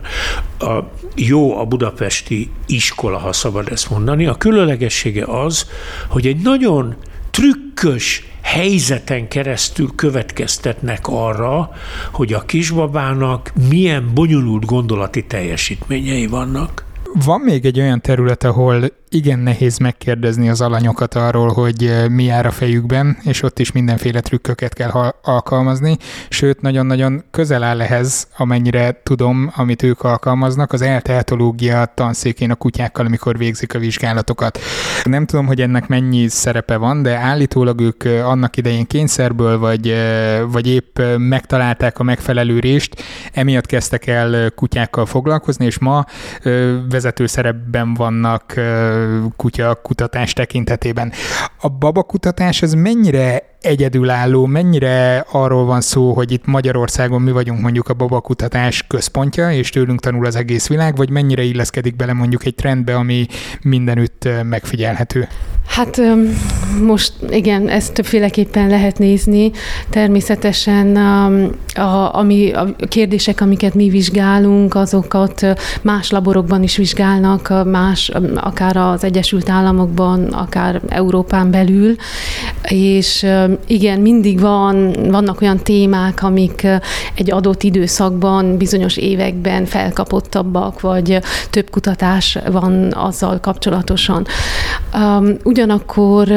[0.60, 5.66] A, jó a budapesti iskola, ha szabad ezt mondani, a különlegessége az,
[6.08, 6.96] hogy egy nagyon
[7.32, 11.72] trükkös helyzeten keresztül következtetnek arra,
[12.12, 16.86] hogy a kisbabának milyen bonyolult gondolati teljesítményei vannak.
[17.26, 22.24] Van még egy olyan terület, ahol igen nehéz megkérdezni az alanyokat arról, hogy eh, mi
[22.24, 25.98] jár a fejükben, és ott is mindenféle trükköket kell alkalmazni,
[26.30, 33.06] sőt, nagyon-nagyon közel áll ehhez, amennyire tudom, amit ők alkalmaznak, az elteatológia tanszékén a kutyákkal,
[33.06, 34.60] amikor végzik a vizsgálatokat.
[35.04, 39.88] Nem tudom, hogy ennek mennyi szerepe van, de állítólag ők eh, annak idején kényszerből, vagy,
[39.90, 46.06] eh, vagy épp megtalálták a megfelelő rést, emiatt kezdtek el kutyákkal foglalkozni, és ma
[46.90, 48.54] vezető szerepben vannak
[49.36, 51.12] kutya kutatás tekintetében.
[51.60, 57.90] A babakutatás az mennyire egyedülálló, mennyire arról van szó, hogy itt Magyarországon mi vagyunk mondjuk
[57.90, 62.56] a babakutatás központja, és tőlünk tanul az egész világ, vagy mennyire illeszkedik bele mondjuk egy
[62.56, 63.26] trendbe, ami
[63.62, 65.28] mindenütt megfigyelhető?
[65.68, 66.02] Hát
[66.84, 69.52] most igen, ezt többféleképpen lehet nézni.
[69.90, 71.26] Természetesen a,
[71.82, 75.46] a, ami, a kérdések, amiket mi vizsgálunk, azokat
[75.82, 81.96] más laborokban is vizsgálnak, más, akár az Egyesült Államokban, akár Európán belül,
[82.62, 83.26] és
[83.68, 86.68] igen, mindig van, vannak olyan témák, amik
[87.16, 94.26] egy adott időszakban, bizonyos években felkapottabbak, vagy több kutatás van azzal kapcsolatosan.
[95.44, 96.28] Ugyanakkor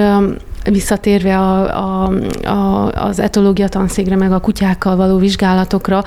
[0.71, 2.13] visszatérve a, a,
[2.45, 6.03] a, az etológia tanszégre, meg a kutyákkal való vizsgálatokra,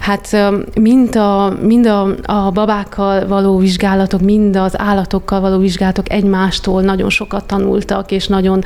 [0.00, 0.36] hát
[0.80, 7.10] mind a, mind a, a babákkal való vizsgálatok, mind az állatokkal való vizsgálatok egymástól nagyon
[7.10, 8.62] sokat tanultak, és nagyon,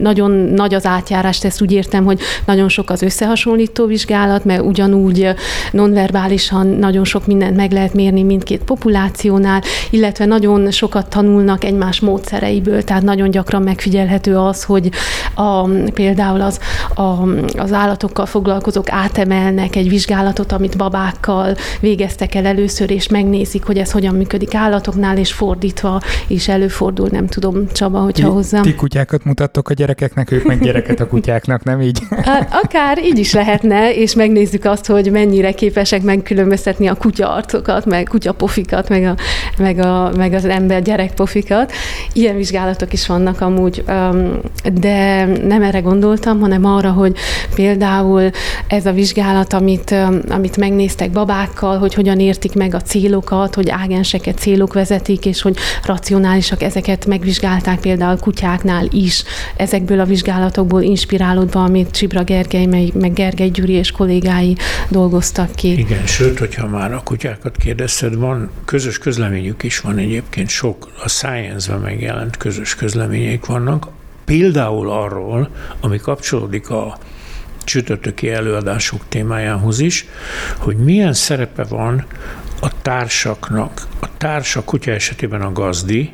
[0.00, 5.28] nagyon nagy az átjárás, ezt úgy értem, hogy nagyon sok az összehasonlító vizsgálat, mert ugyanúgy
[5.70, 12.82] nonverbálisan nagyon sok mindent meg lehet mérni mindkét populációnál, illetve nagyon sokat tanulnak egymás módszereiből,
[12.82, 14.90] tehát nagyon gyakran megfigyelnek megfigyelhető az, hogy
[15.34, 16.60] a, például az,
[16.94, 17.28] a,
[17.58, 23.90] az állatokkal foglalkozók átemelnek egy vizsgálatot, amit babákkal végeztek el először, és megnézik, hogy ez
[23.90, 28.62] hogyan működik állatoknál, és fordítva is előfordul, nem tudom, Csaba, hogyha hozzám.
[28.62, 32.02] Ti kutyákat mutattok a gyerekeknek, ők meg gyereket a kutyáknak, nem így?
[32.62, 38.04] Akár így is lehetne, és megnézzük azt, hogy mennyire képesek megkülönböztetni a kutya arcokat, meg
[38.04, 39.16] kutyapofikat, meg, a,
[39.58, 41.72] meg, a, meg az ember gyerekpofikat.
[42.12, 43.83] Ilyen vizsgálatok is vannak amúgy
[44.72, 47.16] de nem erre gondoltam, hanem arra, hogy
[47.54, 48.30] például
[48.66, 49.94] ez a vizsgálat, amit,
[50.28, 55.56] amit megnéztek babákkal, hogy hogyan értik meg a célokat, hogy ágenseket célok vezetik, és hogy
[55.86, 59.24] racionálisak, ezeket megvizsgálták például kutyáknál is,
[59.56, 64.56] ezekből a vizsgálatokból inspirálódva, amit Csibra Gergely, meg Gergely Gyuri és kollégái
[64.88, 65.78] dolgoztak ki.
[65.78, 71.08] Igen, sőt, hogyha már a kutyákat kérdezted, van közös közleményük is van egyébként sok, a
[71.08, 73.88] Science-ben megjelent közös közlemények vannak, vannak,
[74.24, 75.48] például arról,
[75.80, 76.98] ami kapcsolódik a
[77.64, 80.06] csütörtöki előadások témájához is,
[80.58, 82.06] hogy milyen szerepe van
[82.60, 83.86] a társaknak.
[84.00, 86.12] A társa kutya esetében a gazdi,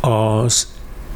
[0.00, 0.68] az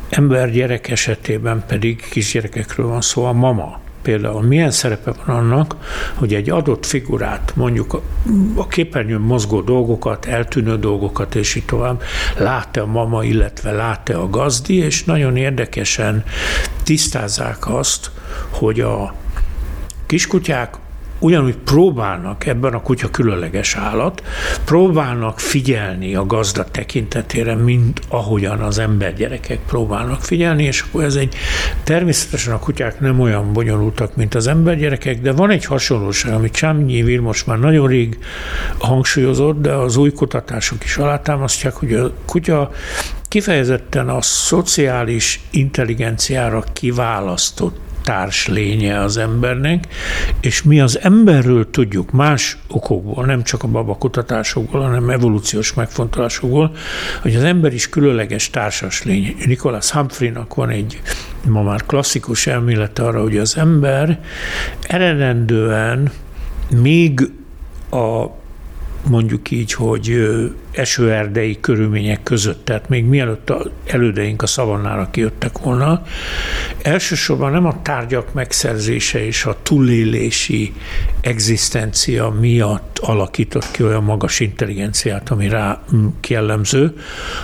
[0.08, 3.80] ember gyerek esetében pedig kisgyerekekről van szó, a mama.
[4.02, 5.76] Például milyen szerepe van annak,
[6.14, 8.02] hogy egy adott figurát, mondjuk
[8.54, 12.02] a képernyőn mozgó dolgokat, eltűnő dolgokat, és így tovább,
[12.38, 16.24] lát-e a mama, illetve lát-e a gazdi, és nagyon érdekesen
[16.84, 18.10] tisztázzák azt,
[18.50, 19.14] hogy a
[20.06, 20.74] kiskutyák
[21.22, 24.22] ugyanúgy próbálnak, ebben a kutya különleges állat,
[24.64, 31.14] próbálnak figyelni a gazda tekintetére, mint ahogyan az ember gyerekek próbálnak figyelni, és akkor ez
[31.14, 31.34] egy,
[31.84, 36.52] természetesen a kutyák nem olyan bonyolultak, mint az ember gyerekek, de van egy hasonlóság, amit
[36.52, 38.18] Csámnyi Vilmos már nagyon rég
[38.78, 42.70] hangsúlyozott, de az új kutatások is alátámasztják, hogy a kutya
[43.28, 49.86] kifejezetten a szociális intelligenciára kiválasztott társ lénye az embernek,
[50.40, 56.74] és mi az emberről tudjuk más okokból, nem csak a babakutatásokból, hanem evolúciós megfontolásokból,
[57.22, 59.36] hogy az ember is különleges társas lény.
[59.46, 61.00] Nicholas Humphreynak van egy
[61.46, 64.20] ma már klasszikus elmélete arra, hogy az ember
[64.82, 66.10] eredendően
[66.70, 67.30] még
[67.90, 68.26] a
[69.08, 70.16] mondjuk így, hogy
[70.72, 76.02] esőerdei körülmények között, tehát még mielőtt a elődeink a szavannára kijöttek volna,
[76.82, 80.72] elsősorban nem a tárgyak megszerzése és a túlélési
[81.20, 85.82] egzisztencia miatt alakított ki olyan magas intelligenciát, ami rá
[86.28, 86.94] jellemző,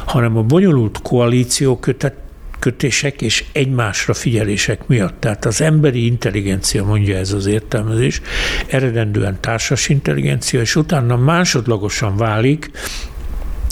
[0.04, 2.14] hanem a bonyolult koalíciókötet
[2.58, 5.20] kötések és egymásra figyelések miatt.
[5.20, 8.20] Tehát az emberi intelligencia, mondja ez az értelmezés,
[8.66, 12.70] eredendően társas intelligencia, és utána másodlagosan válik,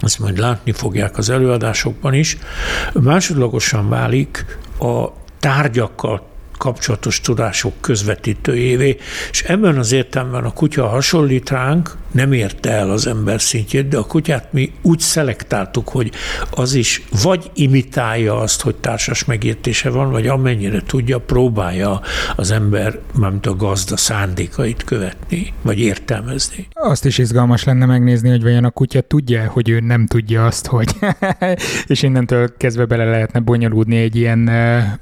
[0.03, 2.39] ezt majd látni fogják az előadásokban is,
[2.93, 4.45] másodlagosan válik
[4.79, 5.07] a
[5.41, 6.27] tárgyakkal
[6.59, 8.97] kapcsolatos tudások közvetítőjévé,
[9.31, 13.97] és ebben az értelemben a kutya hasonlít ránk, nem érte el az ember szintjét, de
[13.97, 16.11] a kutyát mi úgy szelektáltuk, hogy
[16.51, 22.01] az is vagy imitálja azt, hogy társas megértése van, vagy amennyire tudja, próbálja
[22.37, 26.69] az ember, mármint a gazda szándékait követni, vagy értelmezni.
[26.73, 30.67] Azt is izgalmas lenne megnézni, hogy vajon a kutya tudja, hogy ő nem tudja azt,
[30.67, 30.97] hogy
[31.87, 34.51] és innentől kezdve bele lehetne bonyolódni egy ilyen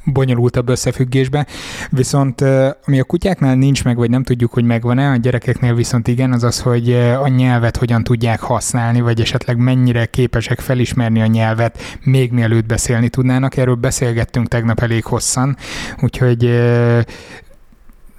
[0.05, 1.47] bonyolultabb összefüggésbe.
[1.91, 2.41] Viszont
[2.87, 6.45] ami a kutyáknál nincs meg, vagy nem tudjuk, hogy megvan-e, a gyerekeknél viszont igen, az
[6.45, 12.33] az, hogy a nyelvet hogyan tudják használni, vagy esetleg mennyire képesek felismerni a nyelvet, még
[12.33, 13.57] mielőtt beszélni tudnának.
[13.57, 15.57] Erről beszélgettünk tegnap elég hosszan,
[16.03, 16.51] úgyhogy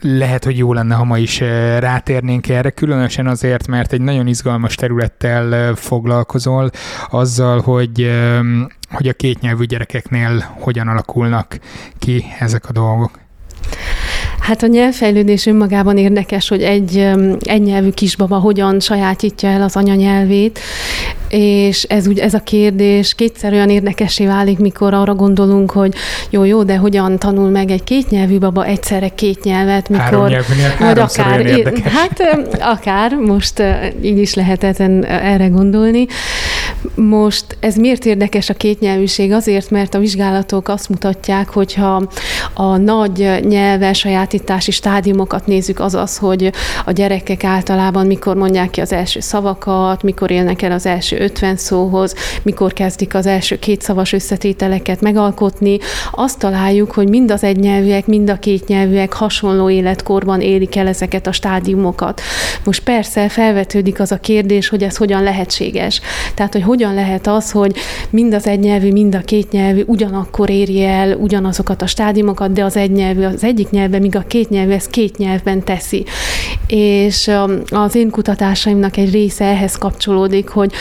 [0.01, 1.39] lehet, hogy jó lenne, ha ma is
[1.79, 6.69] rátérnénk erre, különösen azért, mert egy nagyon izgalmas területtel foglalkozol,
[7.09, 8.11] azzal, hogy,
[8.89, 11.59] hogy a kétnyelvű gyerekeknél hogyan alakulnak
[11.99, 13.19] ki ezek a dolgok.
[14.45, 20.59] Hát a nyelvfejlődés önmagában érdekes, hogy egy egynyelvű kisbaba hogyan sajátítja el az anyanyelvét,
[21.29, 25.93] és ez, úgy, ez a kérdés kétszer olyan érdekessé válik, mikor arra gondolunk, hogy
[26.29, 30.29] jó, jó, de hogyan tanul meg egy kétnyelvű baba egyszerre két nyelvet, mikor...
[30.79, 31.45] Vagy akár,
[31.83, 33.63] hát akár, most
[34.01, 36.07] így is lehet ezen, erre gondolni.
[36.95, 39.31] Most ez miért érdekes a kétnyelvűség?
[39.31, 42.01] Azért, mert a vizsgálatok azt mutatják, hogyha
[42.53, 46.51] a nagy nyelve sajátítási stádiumokat nézzük, az az, hogy
[46.85, 51.55] a gyerekek általában mikor mondják ki az első szavakat, mikor élnek el az első 50
[51.55, 55.77] szóhoz, mikor kezdik az első két szavas összetételeket megalkotni,
[56.11, 61.31] azt találjuk, hogy mind az egynyelvűek, mind a kétnyelvűek hasonló életkorban élik el ezeket a
[61.31, 62.21] stádiumokat.
[62.63, 66.01] Most persze felvetődik az a kérdés, hogy ez hogyan lehetséges.
[66.33, 67.75] Tehát, hogy hogyan lehet az, hogy
[68.09, 73.23] mind az egynyelvű, mind a kétnyelvű ugyanakkor éri el ugyanazokat a stádiumokat, de az egynyelvű
[73.23, 76.05] az egyik nyelvben, míg a kétnyelvű ezt két nyelvben teszi.
[76.67, 80.71] És um, az én kutatásaimnak egy része ehhez kapcsolódik, hogy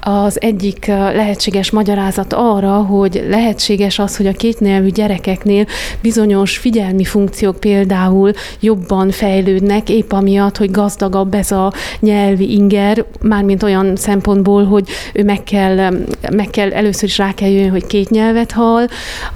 [0.00, 5.66] az egyik lehetséges magyarázat arra, hogy lehetséges az, hogy a kétnyelvű gyerekeknél
[6.02, 13.62] bizonyos figyelmi funkciók például jobban fejlődnek, épp amiatt, hogy gazdagabb ez a nyelvi inger, mármint
[13.62, 15.90] olyan szempontból, hogy ő meg kell,
[16.30, 18.86] meg kell először is rá kell jöjjön, hogy két nyelvet hall,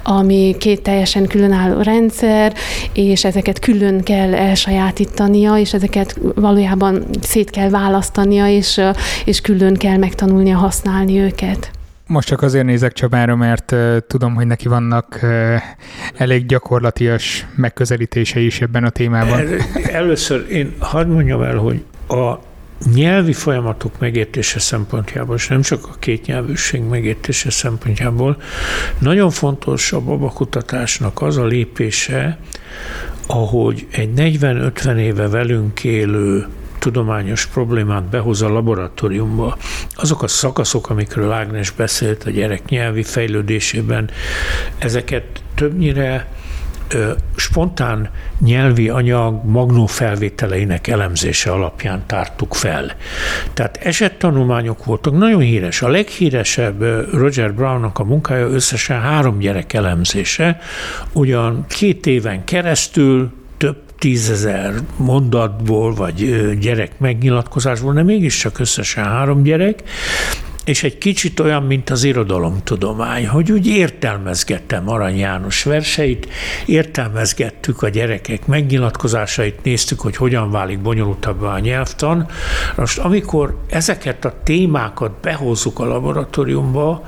[0.03, 2.53] ami két teljesen különálló rendszer,
[2.93, 8.81] és ezeket külön kell elsajátítania, és ezeket valójában szét kell választania, és,
[9.25, 11.71] és külön kell megtanulnia használni őket.
[12.07, 15.55] Most csak azért nézek Csabára, mert uh, tudom, hogy neki vannak uh,
[16.17, 19.41] elég gyakorlatias megközelítései is ebben a témában.
[19.91, 22.39] Először én hadd mondjam el, hogy a
[22.93, 28.41] nyelvi folyamatok megértése szempontjából, és nem csak a kétnyelvűség megértése szempontjából,
[28.99, 32.37] nagyon fontos a babakutatásnak az a lépése,
[33.27, 36.47] ahogy egy 40-50 éve velünk élő
[36.79, 39.57] tudományos problémát behoz a laboratóriumba.
[39.95, 44.09] Azok a szakaszok, amikről Ágnes beszélt a gyerek nyelvi fejlődésében,
[44.77, 45.23] ezeket
[45.55, 46.27] többnyire
[47.35, 52.95] spontán nyelvi anyag magnó felvételeinek elemzése alapján tártuk fel.
[53.53, 55.81] Tehát esettanulmányok voltak, nagyon híres.
[55.81, 56.81] A leghíresebb
[57.13, 60.59] Roger Brownnak a munkája összesen három gyerek elemzése,
[61.11, 69.83] ugyan két éven keresztül több tízezer mondatból, vagy gyerek megnyilatkozásból, de mégiscsak összesen három gyerek,
[70.63, 76.27] és egy kicsit olyan, mint az irodalomtudomány, hogy úgy értelmezgettem Arany János verseit,
[76.65, 82.27] értelmezgettük a gyerekek megnyilatkozásait, néztük, hogy hogyan válik bonyolultabb a nyelvtan.
[82.75, 87.07] Most amikor ezeket a témákat behozzuk a laboratóriumba,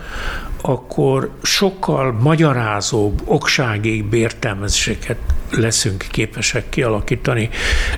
[0.62, 5.18] akkor sokkal magyarázóbb, okságébb értelmezéseket
[5.52, 7.50] leszünk képesek kialakítani.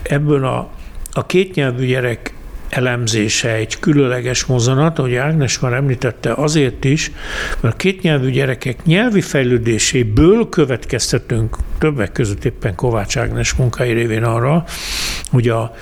[0.04, 0.70] Ebből a,
[1.12, 2.34] a kétnyelvű gyerek
[2.70, 7.12] elemzése egy különleges mozanat, ahogy Ágnes már említette, azért is,
[7.60, 14.64] mert a kétnyelvű gyerekek nyelvi fejlődéséből következtetünk többek között éppen Kovács Ágnes munkai révén arra,
[15.32, 15.76] hogy a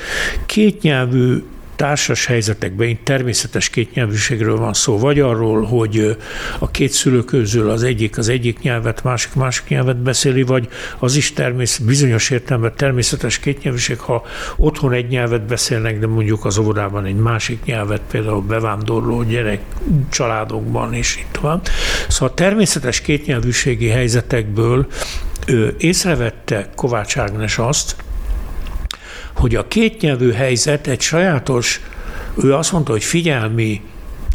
[0.46, 1.44] kétnyelvű
[1.76, 6.18] társas helyzetekben itt természetes kétnyelvűségről van szó, vagy arról, hogy
[6.60, 10.68] a két szülő közül az egyik az egyik nyelvet, másik másik nyelvet beszéli, vagy
[11.00, 16.58] az is természet, bizonyos értelemben természetes kétnyelvűség, ha otthon egy nyelvet beszélnek, de mondjuk az
[16.58, 19.60] óvodában egy másik nyelvet, például bevándorló gyerek
[20.12, 21.62] családokban is itt van.
[22.08, 24.88] Szóval természetes kétnyelvűségi helyzetekből
[25.48, 27.96] ő észrevette Kovács Ágnes azt,
[29.36, 31.82] hogy a kétnyelvű helyzet egy sajátos,
[32.44, 33.82] ő azt mondta, hogy figyelmi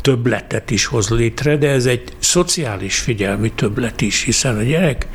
[0.01, 5.09] többletet is hoz létre, de ez egy szociális figyelmi többlet is, hiszen a gyerek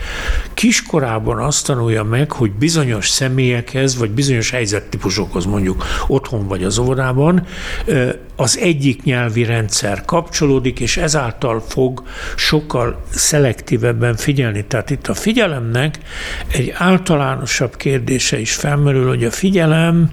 [0.53, 7.47] kiskorában azt tanulja meg, hogy bizonyos személyekhez, vagy bizonyos helyzettípusokhoz mondjuk otthon vagy az óvodában
[8.35, 12.03] az egyik nyelvi rendszer kapcsolódik, és ezáltal fog
[12.35, 14.65] sokkal szelektívebben figyelni.
[14.65, 15.99] Tehát itt a figyelemnek
[16.47, 20.09] egy általánosabb kérdése is felmerül, hogy a figyelem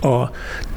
[0.00, 0.30] a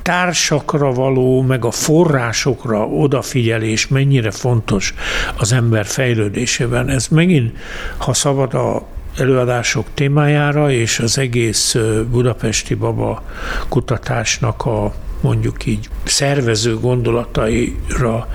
[0.06, 4.94] társakra való, meg a forrásokra odafigyelés mennyire fontos
[5.38, 6.90] az ember fejlődésében.
[6.90, 7.58] Ez megint,
[7.98, 8.86] ha szabad a
[9.18, 11.76] előadások témájára és az egész
[12.12, 13.24] budapesti baba
[13.70, 18.28] kutatásnak a mondjuk így szervező gondolataira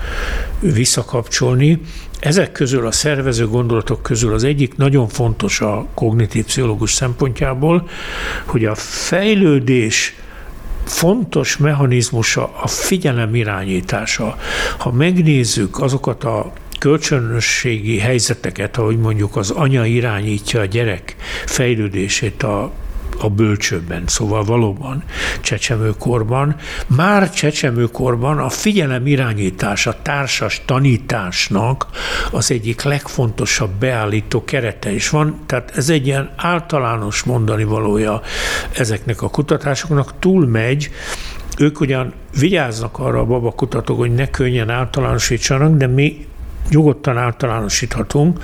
[0.59, 1.81] visszakapcsolni.
[2.19, 7.89] Ezek közül a szervező gondolatok közül az egyik nagyon fontos a kognitív pszichológus szempontjából,
[8.45, 10.15] hogy a fejlődés
[10.85, 14.37] fontos mechanizmusa a figyelem irányítása.
[14.77, 21.15] Ha megnézzük azokat a kölcsönösségi helyzeteket, ahogy mondjuk az anya irányítja a gyerek
[21.45, 22.71] fejlődését a
[23.23, 25.03] a bölcsőben, szóval valóban
[25.41, 26.55] csecsemőkorban.
[26.87, 31.87] Már csecsemőkorban a figyelem irányítása, társas tanításnak
[32.31, 38.21] az egyik legfontosabb beállító kerete is van, tehát ez egy ilyen általános mondani valója
[38.71, 40.89] ezeknek a kutatásoknak, túlmegy
[41.57, 46.25] ők ugyan vigyáznak arra a babakutatók, hogy ne könnyen általánosítsanak, de mi
[46.69, 48.39] nyugodtan általánosíthatunk.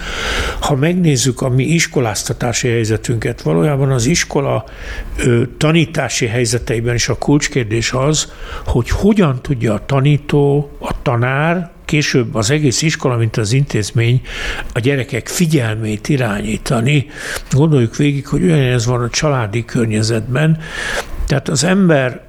[0.60, 4.66] Ha megnézzük a mi iskoláztatási helyzetünket, valójában az iskola
[5.18, 8.32] ö, tanítási helyzeteiben is a kulcskérdés az,
[8.66, 14.22] hogy hogyan tudja a tanító, a tanár, később az egész iskola, mint az intézmény
[14.74, 17.08] a gyerekek figyelmét irányítani.
[17.52, 20.58] Gondoljuk végig, hogy ugyanez van a családi környezetben.
[21.26, 22.22] Tehát az ember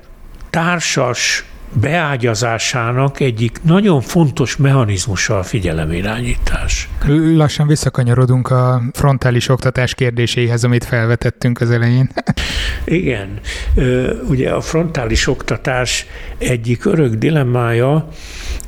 [0.51, 6.89] társas beágyazásának egyik nagyon fontos mechanizmusa a figyelemirányítás.
[7.35, 12.11] Lassan visszakanyarodunk a frontális oktatás kérdéséhez, amit felvetettünk az elején.
[12.85, 13.41] Igen,
[14.29, 16.07] ugye a frontális oktatás
[16.39, 18.09] egyik örök dilemmája,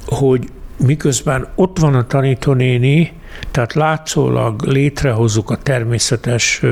[0.07, 3.13] hogy miközben ott van a tanítónéni,
[3.51, 6.63] tehát látszólag létrehozzuk a természetes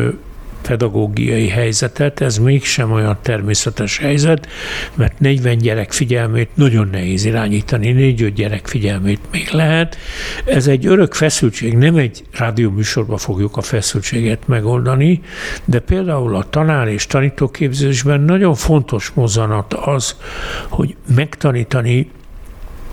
[0.63, 4.49] pedagógiai helyzetet, ez mégsem olyan természetes helyzet,
[4.95, 9.97] mert 40 gyerek figyelmét nagyon nehéz irányítani, 4 gyerek figyelmét még lehet.
[10.45, 15.21] Ez egy örök feszültség, nem egy rádióműsorba fogjuk a feszültséget megoldani,
[15.65, 20.17] de például a tanár és tanítóképzésben nagyon fontos mozzanat az,
[20.69, 22.11] hogy megtanítani,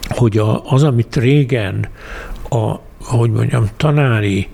[0.07, 1.87] hogy az, amit régen
[2.49, 4.47] a, hogy mondjam, tanári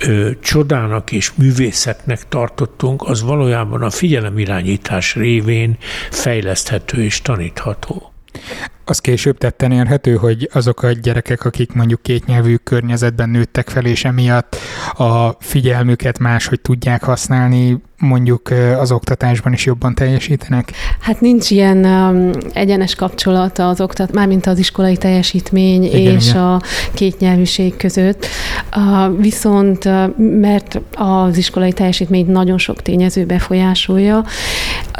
[0.00, 5.76] ö, csodának és művészetnek tartottunk, az valójában a figyelemirányítás révén
[6.10, 8.12] fejleszthető és tanítható.
[8.88, 14.04] Az később tetten érhető, hogy azok a gyerekek, akik mondjuk kétnyelvű környezetben nőttek fel, és
[14.04, 14.56] emiatt
[14.94, 20.72] a figyelmüket máshogy tudják használni, mondjuk az oktatásban is jobban teljesítenek?
[21.00, 26.42] Hát nincs ilyen um, egyenes kapcsolata az oktat, mármint az iskolai teljesítmény igen, és igen.
[26.42, 26.60] a
[26.94, 28.26] kétnyelvűség között.
[28.76, 34.24] Uh, viszont, uh, mert az iskolai teljesítményt nagyon sok tényező befolyásolja,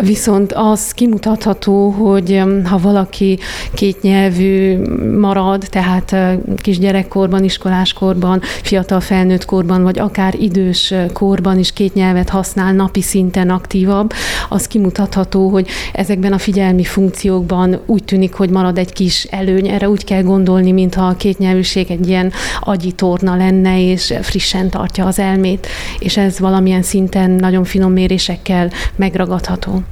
[0.02, 3.38] viszont az kimutatható, hogy um, ha valaki
[3.76, 4.78] kétnyelvű
[5.18, 6.16] marad, tehát
[6.56, 13.50] kisgyerekkorban, iskoláskorban, fiatal felnőtt korban, vagy akár idős korban is két nyelvet használ napi szinten
[13.50, 14.12] aktívabb,
[14.48, 19.68] az kimutatható, hogy ezekben a figyelmi funkciókban úgy tűnik, hogy marad egy kis előny.
[19.68, 25.06] Erre úgy kell gondolni, mintha a kétnyelvűség egy ilyen agyi torna lenne, és frissen tartja
[25.06, 25.66] az elmét,
[25.98, 29.82] és ez valamilyen szinten nagyon finom mérésekkel megragadható.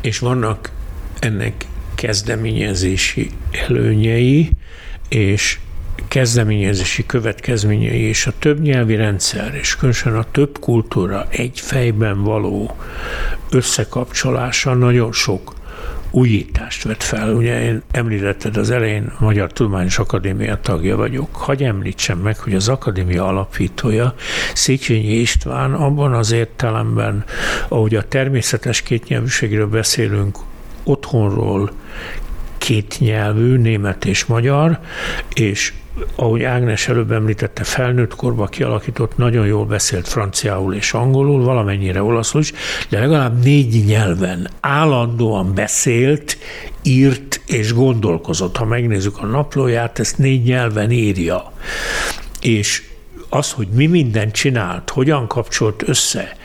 [0.00, 0.70] És vannak
[1.18, 1.66] ennek
[2.00, 3.30] kezdeményezési
[3.68, 4.50] előnyei,
[5.08, 5.58] és
[6.08, 12.76] kezdeményezési következményei és a több nyelvi rendszer, és különösen a több kultúra egy fejben való
[13.50, 15.54] összekapcsolása nagyon sok
[16.10, 17.34] újítást vett fel.
[17.34, 21.36] Ugye én említetted az elején Magyar Tudományos Akadémia tagja vagyok.
[21.36, 24.14] Hagy említsem meg, hogy az akadémia alapítója
[24.54, 27.24] Széchenyi István abban az értelemben,
[27.68, 30.38] ahogy a természetes kétnyelvűségről beszélünk,
[30.84, 31.70] otthonról
[32.58, 34.78] kétnyelvű, német és magyar,
[35.34, 35.72] és
[36.14, 42.40] ahogy Ágnes előbb említette, felnőtt korban kialakított, nagyon jól beszélt franciául és angolul, valamennyire olaszul
[42.40, 42.52] is,
[42.88, 46.38] de legalább négy nyelven állandóan beszélt,
[46.82, 48.56] írt és gondolkozott.
[48.56, 51.52] Ha megnézzük a naplóját, ezt négy nyelven írja.
[52.40, 52.89] És
[53.30, 56.36] az, hogy mi mindent csinált, hogyan kapcsolt össze,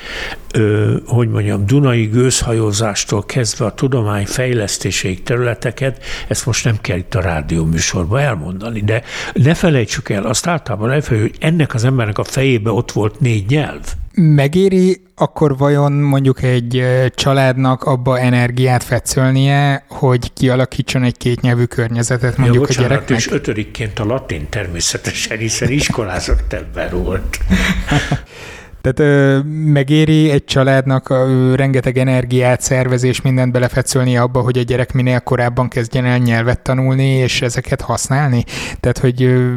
[0.54, 7.16] ö, hogy mondjam, Dunai gőzhajózástól kezdve a tudomány fejlesztéséig területeket, ezt most nem kell itt
[7.16, 12.18] a rádió műsorban elmondani, de ne felejtsük el, azt általában elfelejtjük, hogy ennek az embernek
[12.18, 13.94] a fejébe ott volt négy nyelv.
[14.16, 16.84] Megéri akkor vajon mondjuk egy
[17.16, 23.18] családnak abba energiát fetszölnie, hogy kialakítson egy kétnyelvű környezetet mondjuk ja, bocsánat, a gyereknek?
[23.18, 27.38] és ötödikként a latin természetesen, hiszen iskolázott ember volt.
[28.86, 29.40] Tehát ö,
[29.72, 35.68] megéri egy családnak ö, rengeteg energiát, szervezés, mindent belefetszölni abba, hogy a gyerek minél korábban
[35.68, 38.44] kezdjen el nyelvet tanulni, és ezeket használni.
[38.80, 39.56] Tehát, hogy ö,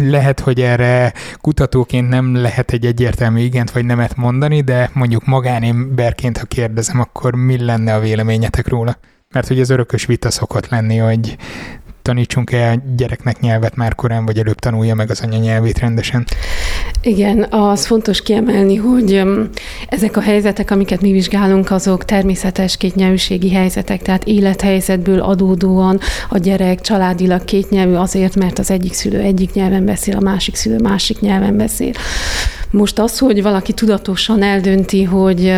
[0.00, 6.38] lehet, hogy erre kutatóként nem lehet egy egyértelmű igent vagy nemet mondani, de mondjuk magánemberként,
[6.38, 8.96] ha kérdezem, akkor mi lenne a véleményetek róla?
[9.32, 11.36] Mert hogy ez örökös vita szokott lenni, hogy
[12.08, 16.26] tanítsunk el gyereknek nyelvet már korán, vagy előbb tanulja meg az anyanyelvét rendesen?
[17.02, 19.22] Igen, az fontos kiemelni, hogy
[19.88, 26.80] ezek a helyzetek, amiket mi vizsgálunk, azok természetes kétnyelvűségi helyzetek, tehát élethelyzetből adódóan a gyerek
[26.80, 31.56] családilag kétnyelvű azért, mert az egyik szülő egyik nyelven beszél, a másik szülő másik nyelven
[31.56, 31.92] beszél.
[32.70, 35.54] Most az, hogy valaki tudatosan eldönti, hogy,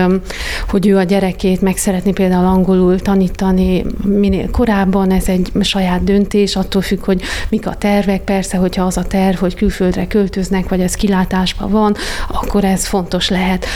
[0.68, 6.56] hogy ő a gyerekét meg szeretné például angolul tanítani minél korábban, ez egy saját döntés,
[6.56, 8.22] attól függ, hogy mik a tervek.
[8.22, 11.94] Persze, hogyha az a terv, hogy külföldre költöznek, vagy ez kilátásban van,
[12.28, 13.66] akkor ez fontos lehet.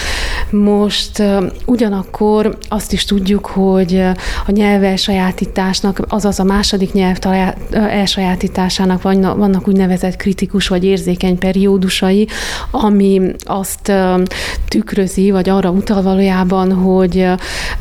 [0.51, 1.22] Most
[1.66, 4.03] ugyanakkor azt is tudjuk, hogy
[4.47, 7.18] a nyelv elsajátításnak, azaz a második nyelv
[7.70, 12.28] elsajátításának vannak úgynevezett kritikus vagy érzékeny periódusai,
[12.70, 13.93] ami azt
[14.68, 17.27] tükrözi, vagy arra utal valójában, hogy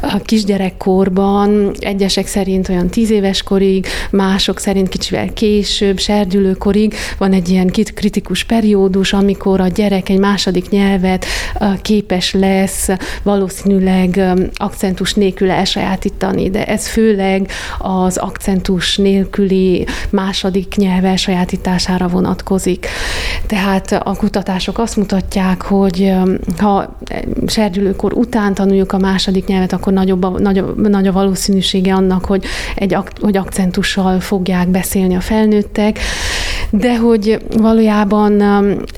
[0.01, 7.49] a kisgyerekkorban egyesek szerint olyan tíz éves korig, mások szerint kicsivel később, serdülőkorig van egy
[7.49, 11.25] ilyen kritikus periódus, amikor a gyerek egy második nyelvet
[11.81, 12.89] képes lesz
[13.23, 14.21] valószínűleg
[14.55, 22.87] akcentus nélkül elsajátítani, de ez főleg az akcentus nélküli második nyelv elsajátítására vonatkozik.
[23.47, 26.13] Tehát a kutatások azt mutatják, mutatják, hogy
[26.57, 26.97] ha
[27.47, 32.45] serdülőkor után tanuljuk a második nyelvet, akkor nagyobb a, nagyobb, nagy a valószínűsége annak, hogy,
[32.75, 35.99] egy, hogy akcentussal fogják beszélni a felnőttek,
[36.69, 38.41] de hogy valójában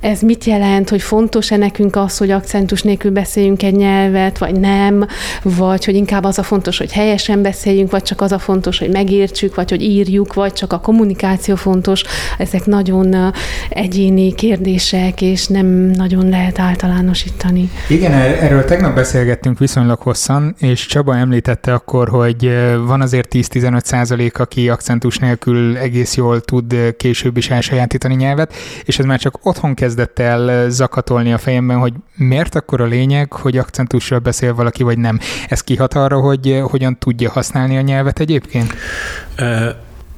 [0.01, 5.05] ez mit jelent, hogy fontos-e nekünk az, hogy akcentus nélkül beszéljünk egy nyelvet, vagy nem,
[5.43, 8.89] vagy hogy inkább az a fontos, hogy helyesen beszéljünk, vagy csak az a fontos, hogy
[8.89, 12.03] megértsük, vagy hogy írjuk, vagy csak a kommunikáció fontos.
[12.37, 13.33] Ezek nagyon
[13.69, 17.69] egyéni kérdések, és nem nagyon nagyon lehet általánosítani.
[17.89, 22.51] Igen, er-, erről tegnap beszélgettünk viszonylag hosszan, és Csaba említette akkor, hogy
[22.85, 28.53] van azért 10-15 százalék, aki akcentus nélkül egész jól tud később is elsajátítani nyelvet,
[28.83, 33.33] és ez már csak otthon kezdett el zakatolni a fejemben, hogy miért akkor a lényeg,
[33.33, 35.19] hogy akcentussal beszél valaki, vagy nem.
[35.47, 38.73] Ez kihat arra, hogy hogyan tudja használni a nyelvet egyébként?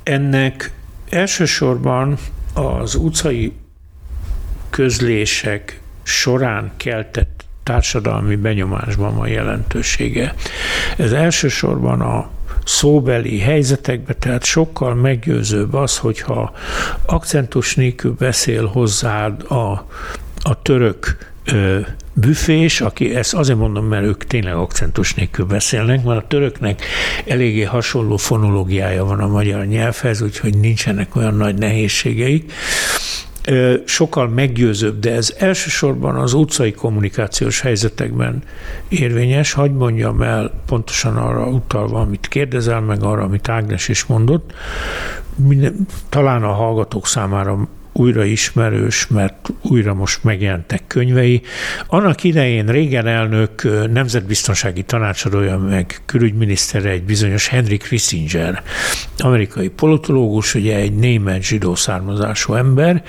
[0.04, 0.72] Ennek
[1.10, 2.18] elsősorban
[2.54, 3.54] az utcai
[4.70, 10.34] közlések során keltett társadalmi benyomásban van jelentősége.
[10.98, 12.30] Ez elsősorban a
[12.66, 16.54] szóbeli helyzetekbe, tehát sokkal meggyőzőbb az, hogyha
[17.06, 19.72] akcentus nélkül beszél hozzád a,
[20.42, 21.80] a török ö,
[22.14, 26.82] büfés, aki ezt azért mondom, mert ők tényleg akcentus nélkül beszélnek, mert a töröknek
[27.26, 32.52] eléggé hasonló fonológiája van a magyar nyelvhez, úgyhogy nincsenek olyan nagy nehézségeik
[33.86, 38.44] sokkal meggyőzőbb, de ez elsősorban az utcai kommunikációs helyzetekben
[38.88, 39.54] érvényes.
[39.54, 44.54] Hagy mondjam el pontosan arra utalva, amit kérdezel, meg arra, amit Ágnes is mondott.
[45.36, 47.68] Minden, talán a hallgatók számára
[48.00, 51.42] újra ismerős, mert újra most megjelentek könyvei.
[51.88, 58.64] Annak idején régen elnök nemzetbiztonsági tanácsadója, meg külügyminisztere egy bizonyos Henry Kissinger,
[59.18, 63.04] amerikai politológus, ugye egy német zsidó származású ember,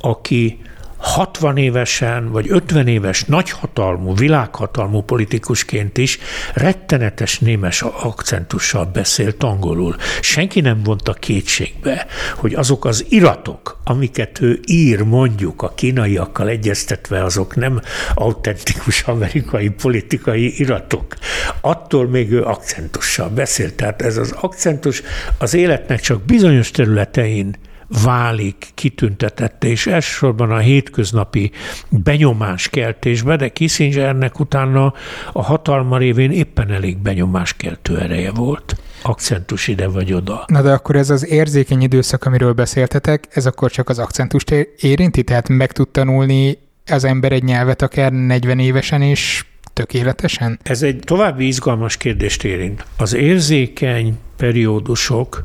[0.00, 0.58] aki
[1.00, 6.18] 60 évesen vagy 50 éves nagyhatalmú, világhatalmú politikusként is
[6.54, 9.96] rettenetes némes akcentussal beszélt angolul.
[10.20, 17.24] Senki nem vonta kétségbe, hogy azok az iratok, amiket ő ír mondjuk a kínaiakkal egyeztetve,
[17.24, 17.80] azok nem
[18.14, 21.14] autentikus amerikai politikai iratok.
[21.60, 23.74] Attól még ő akcentussal beszélt.
[23.74, 25.02] Tehát ez az akcentus
[25.38, 27.56] az életnek csak bizonyos területein
[28.04, 31.50] válik kitüntetette, és elsősorban a hétköznapi
[31.88, 34.92] benyomáskeltésbe, de Kissingernek utána
[35.32, 40.44] a hatalma révén éppen elég benyomáskeltő ereje volt akcentus ide vagy oda.
[40.46, 45.22] Na de akkor ez az érzékeny időszak, amiről beszéltetek, ez akkor csak az akcentust érinti?
[45.22, 50.58] Tehát meg tud tanulni az ember egy nyelvet akár 40 évesen is tökéletesen?
[50.62, 52.84] Ez egy további izgalmas kérdést érint.
[52.96, 55.40] Az érzékeny periódusok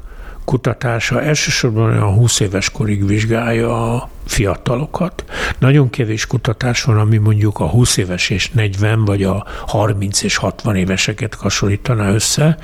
[0.45, 5.23] kutatása elsősorban olyan 20 éves korig vizsgálja a fiatalokat.
[5.59, 10.35] Nagyon kevés kutatás van, ami mondjuk a 20 éves és 40, vagy a 30 és
[10.37, 12.57] 60 éveseket hasonlítaná össze.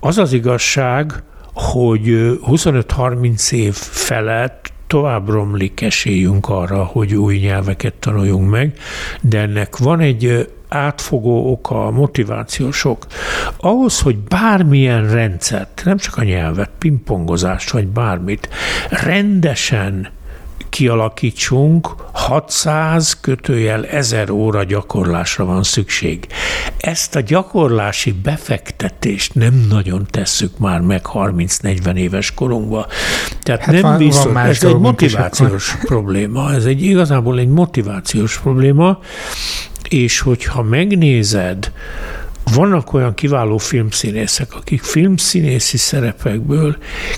[0.00, 2.02] Az az igazság, hogy
[2.46, 8.72] 25-30 év felett tovább romlik esélyünk arra, hogy új nyelveket tanuljunk meg,
[9.20, 13.06] de ennek van egy átfogó oka, a motivációsok.
[13.56, 18.48] Ahhoz, hogy bármilyen rendszert, nem csak a nyelvet, pingpongozást vagy bármit,
[18.90, 20.08] rendesen
[20.68, 26.26] kialakítsunk, 600 kötőjel 1000 óra gyakorlásra van szükség.
[26.76, 32.86] Ezt a gyakorlási befektetést nem nagyon tesszük már meg 30-40 éves korunkban.
[33.40, 38.38] Tehát hát nem van, biztos, van ez egy motivációs probléma, ez egy igazából egy motivációs
[38.38, 38.98] probléma,
[39.88, 41.72] és hogyha megnézed,
[42.54, 46.76] vannak olyan kiváló filmszínészek, akik filmszínészi szerepekből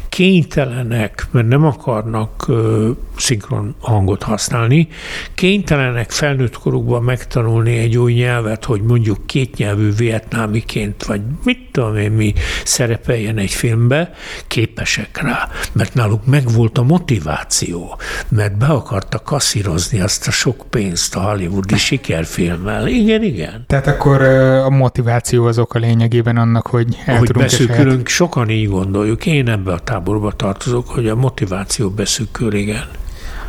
[0.09, 4.89] kénytelenek, mert nem akarnak uh, szinkron hangot használni,
[5.35, 12.11] kénytelenek felnőtt korukban megtanulni egy új nyelvet, hogy mondjuk kétnyelvű vietnámiként, vagy mit tudom én
[12.11, 12.33] mi
[12.65, 14.13] szerepeljen egy filmbe,
[14.47, 17.99] képesek rá, mert náluk megvolt a motiváció,
[18.29, 22.87] mert be akarta kasszírozni azt a sok pénzt a hollywoodi sikerfilmmel.
[22.87, 23.65] Igen, igen.
[23.67, 25.17] Tehát akkor a motiváció
[25.47, 29.27] az oka lényegében annak, hogy el hogy beszűkülünk, sokan így gondoljuk.
[29.27, 32.89] Én ebbe a táborba tartozok, hogy a motiváció beszűkül, igen.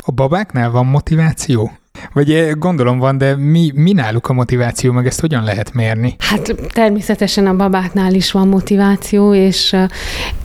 [0.00, 1.72] A babáknál van motiváció?
[2.12, 6.16] Vagy eh, gondolom van, de mi, mi náluk a motiváció, meg ezt hogyan lehet mérni?
[6.18, 9.88] Hát természetesen a babáknál is van motiváció, és eh,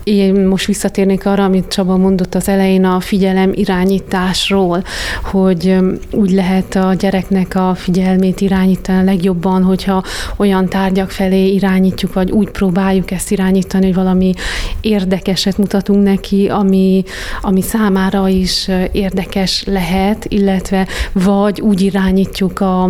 [0.03, 4.83] én most visszatérnék arra, amit Csaba mondott az elején a figyelem irányításról,
[5.23, 5.81] hogy eh,
[6.11, 10.03] úgy lehet a gyereknek a figyelmét irányítani legjobban, hogyha
[10.37, 14.33] olyan tárgyak felé irányítjuk, vagy úgy próbáljuk ezt irányítani, hogy valami
[14.81, 17.03] érdekeset mutatunk neki, ami,
[17.41, 22.83] ami számára is érdekes lehet, illetve vagy vagy úgy irányítjuk a,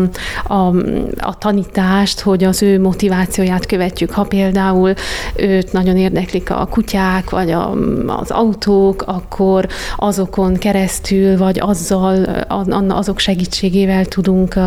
[0.44, 0.76] a,
[1.18, 4.12] a tanítást, hogy az ő motivációját követjük.
[4.12, 4.94] Ha például
[5.36, 7.72] őt nagyon érdeklik a kutyák, vagy a,
[8.08, 12.24] az autók, akkor azokon keresztül, vagy azzal,
[12.88, 14.60] azok segítségével tudunk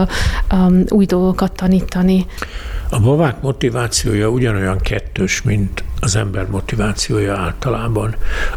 [0.88, 2.26] új dolgokat tanítani.
[2.90, 8.14] A babák motivációja ugyanolyan kettős, mint az ember motivációja általában.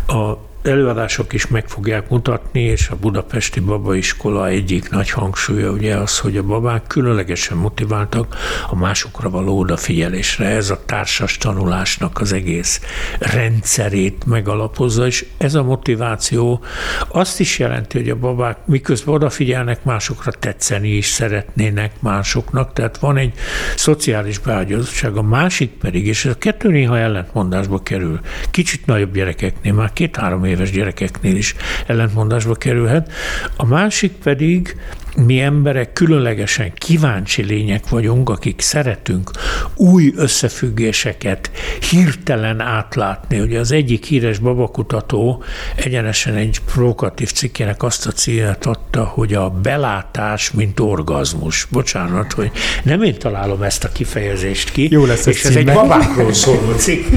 [0.08, 6.20] A előadások is meg fogják mutatni, és a Budapesti Babaiskola egyik nagy hangsúlya ugye az,
[6.20, 8.36] hogy a babák különlegesen motiváltak
[8.70, 10.46] a másokra való odafigyelésre.
[10.46, 12.82] Ez a társas tanulásnak az egész
[13.20, 16.64] rendszerét megalapozza, és ez a motiváció
[17.08, 23.18] azt is jelenti, hogy a babák miközben odafigyelnek, másokra tetszeni is szeretnének másoknak, tehát van
[23.18, 23.34] egy
[23.76, 28.20] szociális beágyazottság, a másik pedig, és ez a kettő néha ellentmondásba kerül,
[28.52, 31.56] kicsit nagyobb gyerekeknél, már két-három éves gyerekeknél is
[31.88, 33.12] ellentmondásba kerülhet.
[33.56, 34.76] A másik pedig
[35.16, 39.32] mi emberek különlegesen kíváncsi lények vagyunk, akik szeretünk
[39.76, 41.52] új összefüggéseket
[41.90, 43.40] hirtelen átlátni.
[43.40, 45.44] Ugye az egyik híres babakutató
[45.76, 51.68] egyenesen egy provokatív cikkének azt a címet adta, hogy a belátás, mint orgazmus.
[51.72, 52.52] Bocsánat, hogy
[52.84, 54.88] nem én találom ezt a kifejezést ki.
[54.92, 57.08] Jó lesz és ez egy babákról szóló cikk.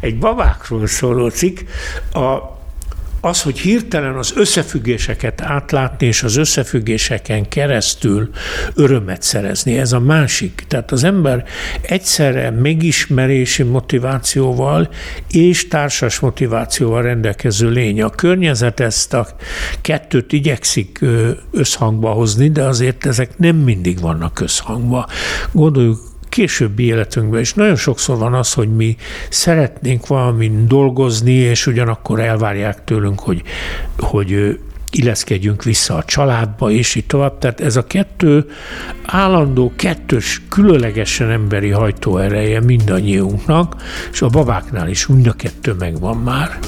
[0.00, 1.58] Egy babákról szóló cikk.
[2.12, 2.51] A
[3.24, 8.30] az, hogy hirtelen az összefüggéseket átlátni, és az összefüggéseken keresztül
[8.74, 10.64] örömet szerezni, ez a másik.
[10.68, 11.44] Tehát az ember
[11.80, 14.88] egyszerre megismerési motivációval
[15.30, 18.02] és társas motivációval rendelkező lény.
[18.02, 19.26] A környezet ezt a
[19.80, 21.00] kettőt igyekszik
[21.50, 25.08] összhangba hozni, de azért ezek nem mindig vannak összhangba.
[25.52, 28.96] Gondoljuk későbbi életünkben is nagyon sokszor van az, hogy mi
[29.28, 33.42] szeretnénk valamin dolgozni, és ugyanakkor elvárják tőlünk, hogy,
[33.98, 34.58] hogy
[34.90, 37.38] illeszkedjünk vissza a családba, és így tovább.
[37.38, 38.50] Tehát ez a kettő
[39.06, 43.76] állandó, kettős, különlegesen emberi hajtóereje mindannyiunknak,
[44.12, 46.58] és a babáknál is mind a kettő megvan már.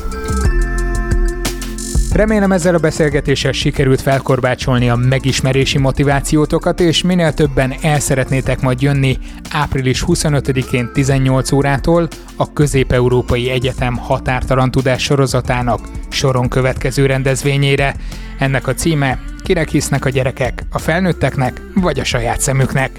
[2.15, 8.83] Remélem ezzel a beszélgetéssel sikerült felkorbácsolni a megismerési motivációtokat, és minél többen el szeretnétek majd
[8.83, 9.19] jönni
[9.51, 17.95] április 25-én 18 órától a Közép-Európai Egyetem határtalan tudás sorozatának soron következő rendezvényére.
[18.39, 22.91] Ennek a címe Kinek hisznek a gyerekek, a felnőtteknek vagy a saját szemüknek.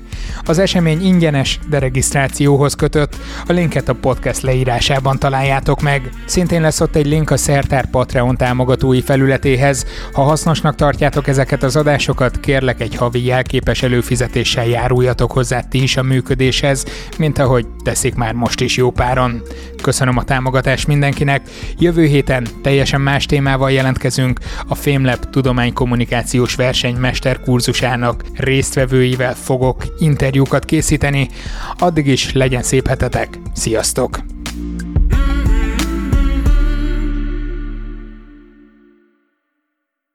[0.44, 3.16] Az esemény ingyenes, de regisztrációhoz kötött,
[3.48, 6.10] a linket a podcast leírásában találjátok meg.
[6.26, 9.86] Szintén lesz ott egy link a Szertár Patreon támogatói felületéhez.
[10.14, 15.98] Ha hasznosnak tartjátok ezeket az adásokat, kérlek egy havi jelképes előfizetéssel járuljatok hozzá ti is
[15.98, 16.86] a működéshez,
[17.18, 19.42] mint ahogy teszik már most is jó páron.
[19.82, 21.42] Köszönöm a támogatást mindenkinek.
[21.78, 25.30] Jövő héten teljesen más témával jelentkezünk a Fémlep
[26.36, 31.30] tudománykommunikációs verseny mesterkurzusának résztvevőivel fogok interjúkat készíteni.
[31.78, 33.40] Addig is legyen szép hetetek.
[33.54, 34.20] Sziasztok!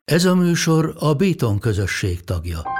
[0.04, 2.79] Ez a műsor a Béton közösség tagja.